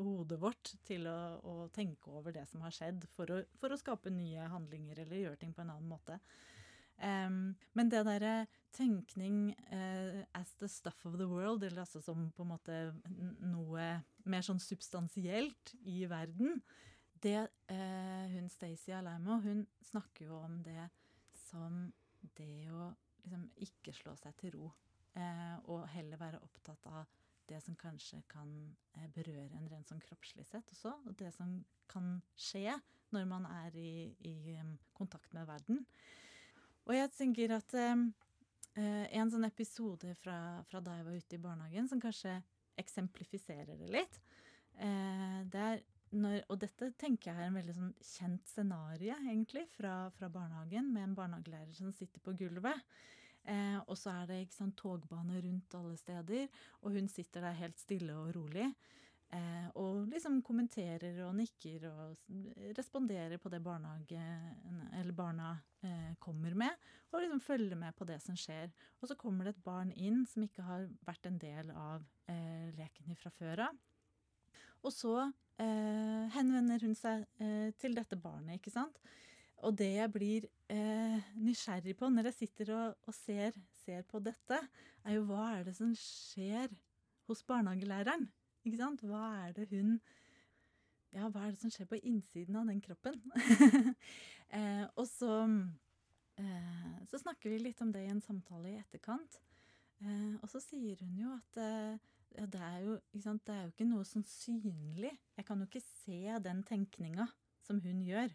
hodet 0.00 0.38
vårt 0.40 0.70
til 0.86 1.04
å, 1.10 1.16
å 1.44 1.54
tenke 1.74 2.08
over 2.08 2.32
det 2.32 2.46
som 2.48 2.62
har 2.64 2.72
skjedd, 2.72 3.04
for 3.12 3.28
å, 3.28 3.42
for 3.60 3.74
å 3.74 3.76
skape 3.76 4.12
nye 4.14 4.46
handlinger 4.48 5.02
eller 5.02 5.20
gjøre 5.26 5.40
ting 5.42 5.52
på 5.52 5.60
en 5.64 5.74
annen 5.74 5.90
måte. 5.90 6.16
Um, 7.02 7.52
men 7.76 7.90
det 7.90 8.04
derre 8.06 8.46
tenkning 8.72 9.50
uh, 9.74 10.22
as 10.38 10.54
the 10.60 10.68
stuff 10.70 11.04
of 11.04 11.18
the 11.18 11.26
world, 11.28 11.64
eller 11.66 11.82
altså 11.84 12.00
som 12.00 12.30
på 12.32 12.46
en 12.46 12.52
måte 12.54 12.78
noe 13.42 13.88
mer 14.24 14.46
sånn 14.46 14.62
substansielt 14.62 15.74
i 15.84 16.04
verden, 16.08 16.62
det 17.22 17.42
uh, 17.42 18.24
hun 18.32 18.48
Stacey 18.48 18.94
Alaimo, 18.96 19.40
hun 19.44 19.66
snakker 19.90 20.30
jo 20.30 20.38
om 20.46 20.62
det 20.64 20.88
som 21.50 21.90
det 22.38 22.70
å 22.72 22.88
liksom 23.26 23.44
ikke 23.68 23.92
slå 23.98 24.16
seg 24.16 24.38
til 24.40 24.56
ro. 24.56 24.72
Eh, 25.18 25.56
og 25.68 25.84
heller 25.92 26.20
være 26.20 26.40
opptatt 26.40 26.86
av 26.88 27.04
det 27.50 27.58
som 27.60 27.76
kanskje 27.76 28.22
kan 28.32 28.50
eh, 28.96 29.08
berøre 29.12 29.58
en 29.58 29.68
rent 29.68 29.90
sånn 29.90 30.02
kroppslig 30.04 30.46
sett 30.48 30.72
også. 30.72 30.94
Og 31.06 31.16
det 31.20 31.32
som 31.36 31.58
kan 31.90 32.16
skje 32.38 32.78
når 33.12 33.28
man 33.28 33.46
er 33.50 33.76
i, 33.76 34.12
i 34.24 34.56
kontakt 34.96 35.34
med 35.36 35.48
verden. 35.50 35.82
Og 36.88 36.96
jeg 36.96 37.12
tenker 37.14 37.52
at 37.58 37.74
eh, 37.78 38.06
en 38.74 39.32
sånn 39.32 39.46
episode 39.46 40.14
fra, 40.22 40.62
fra 40.70 40.80
da 40.80 40.96
jeg 40.98 41.06
var 41.06 41.18
ute 41.18 41.36
i 41.36 41.42
barnehagen, 41.42 41.90
som 41.90 42.00
kanskje 42.02 42.38
eksemplifiserer 42.80 43.76
det 43.76 43.90
litt, 43.92 44.20
eh, 44.80 45.42
det 45.52 45.66
er 45.68 45.82
når, 46.12 46.42
og 46.52 46.58
dette 46.60 46.90
tenker 47.00 47.30
jeg 47.30 47.40
er 47.40 47.48
en 47.48 47.56
veldig 47.56 47.74
sånn 47.76 47.92
kjent 48.04 48.50
scenario, 48.50 49.14
egentlig, 49.24 49.64
fra, 49.72 50.10
fra 50.16 50.28
barnehagen, 50.32 50.90
med 50.92 51.06
en 51.06 51.14
barnehagelærer 51.16 51.72
som 51.76 51.92
sitter 51.96 52.20
på 52.20 52.34
gulvet. 52.36 52.82
Eh, 53.48 53.78
og 53.86 53.96
så 53.98 54.12
er 54.22 54.28
det 54.30 54.40
sant, 54.54 54.76
togbane 54.78 55.40
rundt 55.42 55.74
alle 55.74 55.96
steder, 55.98 56.48
og 56.82 56.94
hun 56.94 57.08
sitter 57.10 57.42
der 57.48 57.58
helt 57.58 57.80
stille 57.80 58.14
og 58.14 58.34
rolig. 58.36 58.68
Eh, 59.32 59.68
og 59.80 60.10
liksom 60.12 60.42
kommenterer 60.44 61.22
og 61.24 61.32
nikker 61.38 61.86
og 61.88 62.32
responderer 62.76 63.40
på 63.40 63.48
det 63.48 63.62
barna 63.64 63.94
eh, 64.12 66.10
kommer 66.20 66.54
med, 66.54 66.82
og 67.10 67.22
liksom 67.22 67.40
følger 67.40 67.80
med 67.80 67.96
på 67.96 68.04
det 68.04 68.20
som 68.22 68.36
skjer. 68.36 68.68
Og 69.00 69.08
så 69.08 69.16
kommer 69.16 69.48
det 69.48 69.56
et 69.56 69.64
barn 69.64 69.92
inn 69.96 70.26
som 70.28 70.44
ikke 70.44 70.66
har 70.66 70.84
vært 71.08 71.30
en 71.30 71.40
del 71.40 71.72
av 71.72 72.04
eh, 72.28 72.68
leken 72.76 73.16
fra 73.16 73.32
før 73.32 73.64
av. 73.70 73.80
Og 74.82 74.92
så 74.92 75.16
eh, 75.62 76.28
henvender 76.36 76.84
hun 76.84 76.94
seg 76.98 77.24
eh, 77.40 77.70
til 77.80 77.96
dette 77.96 78.18
barnet, 78.20 78.58
ikke 78.60 78.74
sant. 78.74 79.00
Og 79.62 79.76
det 79.78 79.90
jeg 79.94 80.10
blir 80.12 80.46
eh, 80.72 81.28
nysgjerrig 81.38 81.94
på 81.98 82.08
når 82.10 82.30
jeg 82.30 82.38
sitter 82.40 82.72
og, 82.74 82.96
og 83.06 83.14
ser, 83.14 83.58
ser 83.84 84.02
på 84.10 84.18
dette, 84.22 84.58
er 85.06 85.18
jo 85.18 85.26
hva 85.28 85.52
er 85.58 85.68
det 85.68 85.76
som 85.76 85.92
skjer 85.98 86.72
hos 87.30 87.44
barnehagelæreren? 87.46 88.26
Ikke 88.66 88.80
sant? 88.80 89.04
Hva 89.06 89.28
er 89.46 89.54
det 89.58 89.68
hun 89.74 89.96
Ja, 91.12 91.28
hva 91.28 91.44
er 91.44 91.52
det 91.52 91.60
som 91.60 91.70
skjer 91.70 91.86
på 91.90 92.00
innsiden 92.08 92.56
av 92.56 92.68
den 92.70 92.80
kroppen? 92.80 93.18
eh, 94.56 94.86
og 94.96 95.04
så 95.10 95.42
eh, 96.40 96.92
så 97.10 97.20
snakker 97.20 97.52
vi 97.52 97.58
litt 97.60 97.82
om 97.84 97.90
det 97.92 98.06
i 98.06 98.12
en 98.12 98.22
samtale 98.24 98.72
i 98.72 98.78
etterkant. 98.80 99.36
Eh, 100.02 100.34
og 100.40 100.48
så 100.50 100.62
sier 100.64 101.02
hun 101.04 101.18
jo 101.20 101.34
at 101.36 101.58
eh, 101.60 101.98
ja, 102.38 102.46
det, 102.46 102.60
er 102.60 102.78
jo, 102.86 102.96
sant, 103.20 103.44
det 103.46 103.54
er 103.54 103.66
jo 103.66 103.74
ikke 103.74 103.88
noe 103.90 104.06
sånn 104.08 104.24
synlig. 104.26 105.12
Jeg 105.36 105.46
kan 105.48 105.60
jo 105.60 105.68
ikke 105.68 105.84
se 105.84 106.38
den 106.46 106.62
tenkninga 106.66 107.28
som 107.62 107.82
hun 107.84 108.00
gjør. 108.06 108.32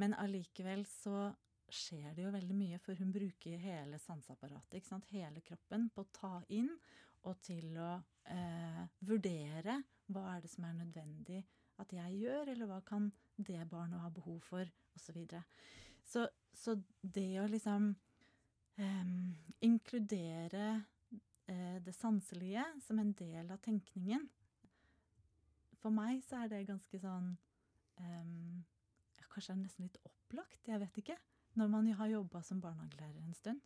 Men 0.00 0.14
allikevel 0.16 0.84
så 0.88 1.30
skjer 1.72 2.12
det 2.14 2.26
jo 2.26 2.32
veldig 2.32 2.56
mye, 2.56 2.80
for 2.84 2.98
hun 3.00 3.12
bruker 3.12 3.60
hele 3.60 3.98
sanseapparatet, 4.00 4.78
ikke 4.78 4.90
sant? 4.90 5.08
hele 5.12 5.40
kroppen, 5.44 5.88
på 5.92 6.04
å 6.04 6.12
ta 6.12 6.34
inn 6.52 6.70
og 7.28 7.38
til 7.44 7.76
å 7.78 7.94
eh, 8.34 8.82
vurdere 9.06 9.78
hva 10.12 10.34
er 10.34 10.42
det 10.44 10.50
som 10.52 10.66
er 10.66 10.78
nødvendig 10.80 11.42
at 11.80 11.92
jeg 11.94 12.18
gjør, 12.24 12.50
eller 12.52 12.68
hva 12.68 12.80
kan 12.86 13.08
det 13.36 13.62
barnet 13.70 14.02
ha 14.02 14.10
behov 14.12 14.40
for, 14.44 14.68
osv. 14.92 15.04
Så, 15.06 15.12
videre. 15.16 15.44
så 16.04 16.28
Så 16.52 16.76
det 17.00 17.40
å 17.40 17.46
liksom 17.48 17.94
eh, 18.76 19.12
inkludere 19.64 20.82
eh, 21.46 21.78
det 21.80 21.94
sanselige 21.96 22.64
som 22.86 22.98
en 22.98 23.12
del 23.12 23.50
av 23.50 23.62
tenkningen 23.64 24.28
For 25.80 25.90
meg 25.90 26.20
så 26.22 26.42
er 26.42 26.52
det 26.52 26.66
ganske 26.68 27.00
sånn 27.00 27.32
eh, 27.98 28.28
Kanskje 29.32 29.52
er 29.54 29.56
det 29.60 29.64
nesten 29.66 29.86
litt 29.88 30.00
opplagt, 30.04 30.66
jeg 30.68 30.80
vet 30.82 30.98
ikke. 31.02 31.16
Når 31.56 31.68
man 31.72 31.86
jo 31.88 31.94
har 31.98 32.10
jobba 32.12 32.42
som 32.44 32.60
barnehagelærer 32.60 33.20
en 33.22 33.34
stund. 33.36 33.60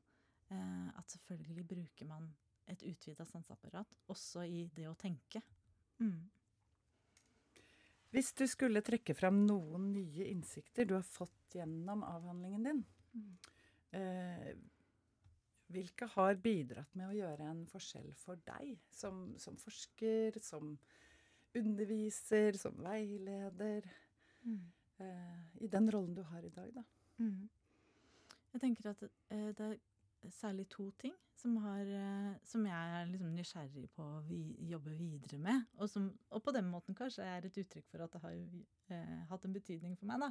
Eh, 0.50 0.88
at 0.98 1.10
selvfølgelig 1.10 1.66
bruker 1.66 2.06
man 2.06 2.28
et 2.70 2.82
utvida 2.86 3.24
sanseapparat 3.26 3.94
også 4.10 4.44
i 4.46 4.66
det 4.74 4.86
å 4.86 4.94
tenke. 4.98 5.42
Mm. 5.98 6.28
Hvis 8.14 8.32
du 8.38 8.46
skulle 8.48 8.82
trekke 8.86 9.14
fram 9.18 9.42
noen 9.46 9.90
nye 9.92 10.28
innsikter 10.30 10.86
du 10.86 10.94
har 10.94 11.06
fått 11.06 11.56
gjennom 11.58 12.04
avhandlingen 12.06 12.62
din, 12.68 12.84
Mm. 13.16 13.36
eh, 13.92 14.54
hvilke 15.72 16.06
har 16.06 16.34
bidratt 16.34 16.94
med 16.94 17.08
å 17.08 17.16
gjøre 17.16 17.50
en 17.50 17.66
forskjell 17.66 18.14
for 18.14 18.36
deg 18.36 18.78
som, 18.90 19.36
som 19.38 19.56
forsker, 19.56 20.38
som 20.42 20.78
underviser, 21.54 22.52
som 22.58 22.76
veileder, 22.84 23.82
Mm. 24.46 24.72
Eh, 25.02 25.62
i 25.64 25.68
den 25.72 25.90
rollen 25.92 26.14
du 26.16 26.22
har 26.22 26.44
i 26.44 26.52
dag, 26.54 26.72
da? 26.74 26.84
Mm. 27.18 27.48
Jeg 28.52 28.62
tenker 28.62 28.90
at 28.90 29.02
eh, 29.04 29.50
det 29.56 29.66
er 29.66 30.30
særlig 30.32 30.66
to 30.72 30.90
ting 30.98 31.14
som, 31.36 31.56
har, 31.64 31.80
eh, 31.80 32.36
som 32.44 32.64
jeg 32.66 32.94
er 33.00 33.10
liksom 33.10 33.34
nysgjerrig 33.36 33.88
på 33.96 34.04
å 34.04 34.22
vi, 34.26 34.40
jobbe 34.70 34.94
videre 34.96 35.38
med, 35.42 35.66
og, 35.76 35.90
som, 35.92 36.08
og 36.30 36.42
på 36.44 36.54
den 36.56 36.70
måten 36.70 36.96
kanskje 36.96 37.26
er 37.26 37.46
et 37.46 37.60
uttrykk 37.60 37.90
for 37.90 38.06
at 38.06 38.16
det 38.16 38.22
har 38.24 38.38
eh, 38.96 39.20
hatt 39.30 39.44
en 39.44 39.56
betydning 39.56 39.96
for 39.98 40.08
meg. 40.08 40.30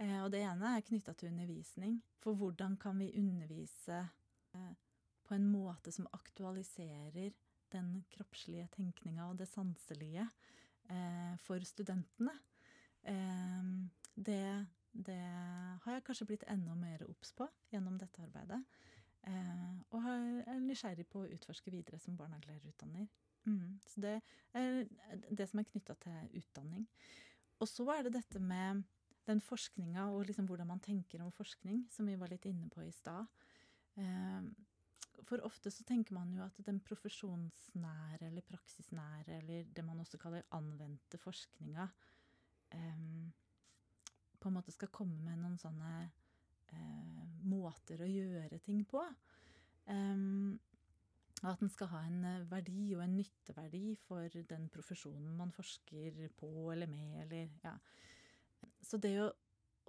Eh, 0.00 0.18
og 0.24 0.30
det 0.34 0.42
ene 0.42 0.74
er 0.76 0.86
knytta 0.86 1.14
til 1.14 1.30
undervisning. 1.30 2.00
For 2.22 2.36
hvordan 2.38 2.78
kan 2.80 2.98
vi 2.98 3.12
undervise 3.20 4.00
eh, 4.56 4.72
på 5.24 5.36
en 5.36 5.46
måte 5.48 5.92
som 5.94 6.08
aktualiserer 6.16 7.36
den 7.74 7.94
kroppslige 8.12 8.68
tenkninga 8.74 9.28
og 9.28 9.38
det 9.38 9.48
sanselige 9.50 10.26
eh, 10.90 11.36
for 11.44 11.62
studentene? 11.68 12.34
Eh, 13.04 13.68
det 14.14 14.66
det 14.94 15.18
har 15.82 15.96
jeg 15.96 16.04
kanskje 16.06 16.26
blitt 16.28 16.46
enda 16.50 16.74
mer 16.78 17.02
obs 17.08 17.32
på 17.34 17.48
gjennom 17.72 17.96
dette 17.98 18.22
arbeidet. 18.22 18.60
Eh, 19.26 19.78
og 19.90 20.06
er 20.06 20.60
nysgjerrig 20.62 21.06
på 21.10 21.24
å 21.24 21.30
utforske 21.34 21.72
videre 21.74 21.98
som 21.98 22.16
barnehagelærerutdanner. 22.18 23.08
Mm, 23.44 23.80
så 23.84 24.00
det 24.04 24.14
er 24.56 24.84
det 25.30 25.48
som 25.50 25.60
er 25.60 25.68
knytta 25.68 25.96
til 26.04 26.38
utdanning. 26.38 26.86
Og 27.58 27.68
så 27.68 27.88
er 27.96 28.06
det 28.06 28.14
dette 28.14 28.38
med 28.38 28.84
den 29.26 29.40
forskninga 29.40 30.06
og 30.12 30.28
liksom 30.28 30.46
hvordan 30.46 30.68
man 30.68 30.84
tenker 30.84 31.24
om 31.24 31.32
forskning, 31.32 31.86
som 31.90 32.06
vi 32.06 32.16
var 32.20 32.30
litt 32.30 32.46
inne 32.46 32.68
på 32.70 32.84
i 32.84 32.94
stad. 32.94 33.26
Eh, 33.98 34.46
for 35.24 35.42
ofte 35.46 35.72
så 35.72 35.82
tenker 35.88 36.14
man 36.14 36.30
jo 36.36 36.44
at 36.44 36.58
den 36.66 36.78
profesjonsnære 36.84 38.28
eller 38.28 38.46
praksisnære, 38.46 39.40
eller 39.40 39.70
det 39.74 39.84
man 39.84 40.02
også 40.02 40.20
kaller 40.22 40.46
anvendte 40.54 41.18
forskninga, 41.18 41.88
på 44.40 44.50
en 44.50 44.56
måte 44.58 44.74
skal 44.74 44.92
komme 44.92 45.16
med 45.24 45.40
noen 45.40 45.56
sånne 45.60 45.92
eh, 46.04 47.22
måter 47.48 48.02
å 48.04 48.08
gjøre 48.08 48.60
ting 48.64 48.82
på. 48.88 49.00
Um, 49.88 50.58
at 51.44 51.60
den 51.60 51.68
skal 51.72 51.90
ha 51.92 52.02
en 52.06 52.24
eh, 52.24 52.44
verdi 52.50 52.94
og 52.96 53.02
en 53.04 53.16
nytteverdi 53.18 53.94
for 54.06 54.32
den 54.52 54.68
profesjonen 54.72 55.34
man 55.36 55.52
forsker 55.52 56.28
på 56.38 56.50
eller 56.72 56.88
med, 56.88 57.24
eller 57.24 57.50
ja. 57.64 57.74
Så 58.84 59.00
det 59.00 59.16
å, 59.20 59.30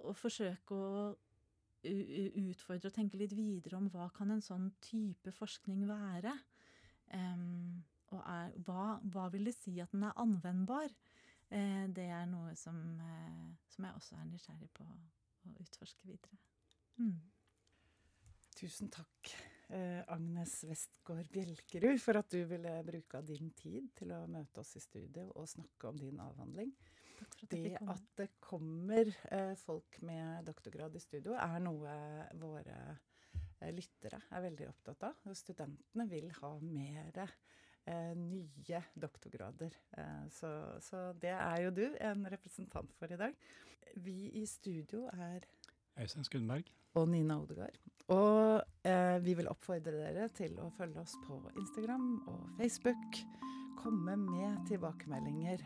å 0.04 0.12
forsøke 0.16 0.76
å 0.76 1.14
utfordre 1.86 2.90
og 2.90 2.96
tenke 2.96 3.18
litt 3.20 3.34
videre 3.36 3.78
om 3.78 3.90
hva 3.92 4.08
kan 4.14 4.32
en 4.32 4.42
sånn 4.42 4.70
type 4.82 5.32
forskning 5.36 5.84
være, 5.88 6.32
um, 7.14 7.84
og 8.14 8.22
er, 8.22 8.56
hva, 8.66 8.96
hva, 9.12 9.28
vil 9.32 9.48
det 9.48 9.54
si 9.56 9.76
at 9.82 9.92
den 9.94 10.06
er 10.08 10.16
anvendbar, 10.22 10.90
det 11.48 12.08
er 12.10 12.24
noe 12.26 12.54
som, 12.58 12.78
uh, 12.98 13.46
som, 13.70 13.84
jeg 13.86 13.98
også 14.00 14.16
er 14.18 14.28
nysgjerrig 14.32 14.70
på 14.74 14.86
å 14.86 15.52
utforske 15.62 16.08
videre. 16.08 16.38
Mm. 16.98 17.20
Tusen 18.56 18.88
takk, 18.88 19.30
eh, 19.68 20.00
Agnes 20.08 20.62
Westgård 20.64 21.28
Bjelkerud, 21.28 21.98
for 22.00 22.16
at 22.16 22.30
du 22.32 22.38
ville 22.48 22.72
bruke 22.88 23.18
av 23.18 23.26
din 23.28 23.50
tid 23.58 23.90
til 23.98 24.14
å 24.16 24.22
møte 24.32 24.62
oss 24.62 24.78
i 24.78 24.80
studio 24.80 25.26
og 25.34 25.50
snakke 25.50 25.90
om 25.90 25.98
din 26.00 26.22
avhandling. 26.24 26.72
Takk 27.18 27.34
for 27.34 27.44
At 27.44 27.52
det 27.52 27.82
at 27.94 28.06
det 28.16 28.28
kommer 28.40 29.10
eh, 29.28 29.52
folk 29.60 30.00
med 30.08 30.48
doktorgrad 30.48 30.96
i 30.96 31.04
studio, 31.04 31.36
er 31.36 31.60
noe 31.64 31.98
våre 32.40 32.78
eh, 33.60 33.72
lyttere 33.76 34.22
er 34.30 34.46
veldig 34.48 34.70
opptatt 34.70 35.04
av. 35.10 35.28
Studentene 35.36 36.08
vil 36.08 36.32
ha 36.40 36.52
mer 36.62 37.12
eh, 37.12 37.36
nye 38.16 38.82
doktorgrader. 38.98 39.76
Eh, 39.98 40.24
så, 40.32 40.50
så 40.82 41.12
det 41.22 41.34
er 41.34 41.62
jo 41.66 41.74
du 41.74 41.84
en 42.00 42.26
representant 42.32 42.92
for 42.98 43.12
i 43.12 43.20
dag. 43.20 43.36
Vi 43.96 44.30
i 44.40 44.46
studio 44.46 45.06
er 45.12 45.46
Øystein 46.00 46.24
Skundberg 46.24 46.72
og 46.94 47.08
Nina 47.08 47.38
Odegaard. 47.40 47.78
Og 48.12 48.62
eh, 48.86 49.16
vi 49.24 49.34
vil 49.38 49.48
oppfordre 49.50 49.94
dere 49.96 50.28
til 50.36 50.58
å 50.62 50.70
følge 50.76 51.02
oss 51.02 51.16
på 51.26 51.40
Instagram 51.56 52.06
og 52.26 52.44
Facebook. 52.60 53.22
Komme 53.80 54.16
med 54.20 54.66
tilbakemeldinger 54.68 55.64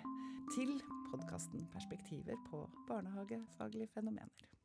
til 0.54 0.78
podkasten 1.10 1.66
'Perspektiver 1.72 2.38
på 2.50 2.64
barnehagefaglige 2.88 3.90
fenomener'. 3.96 4.59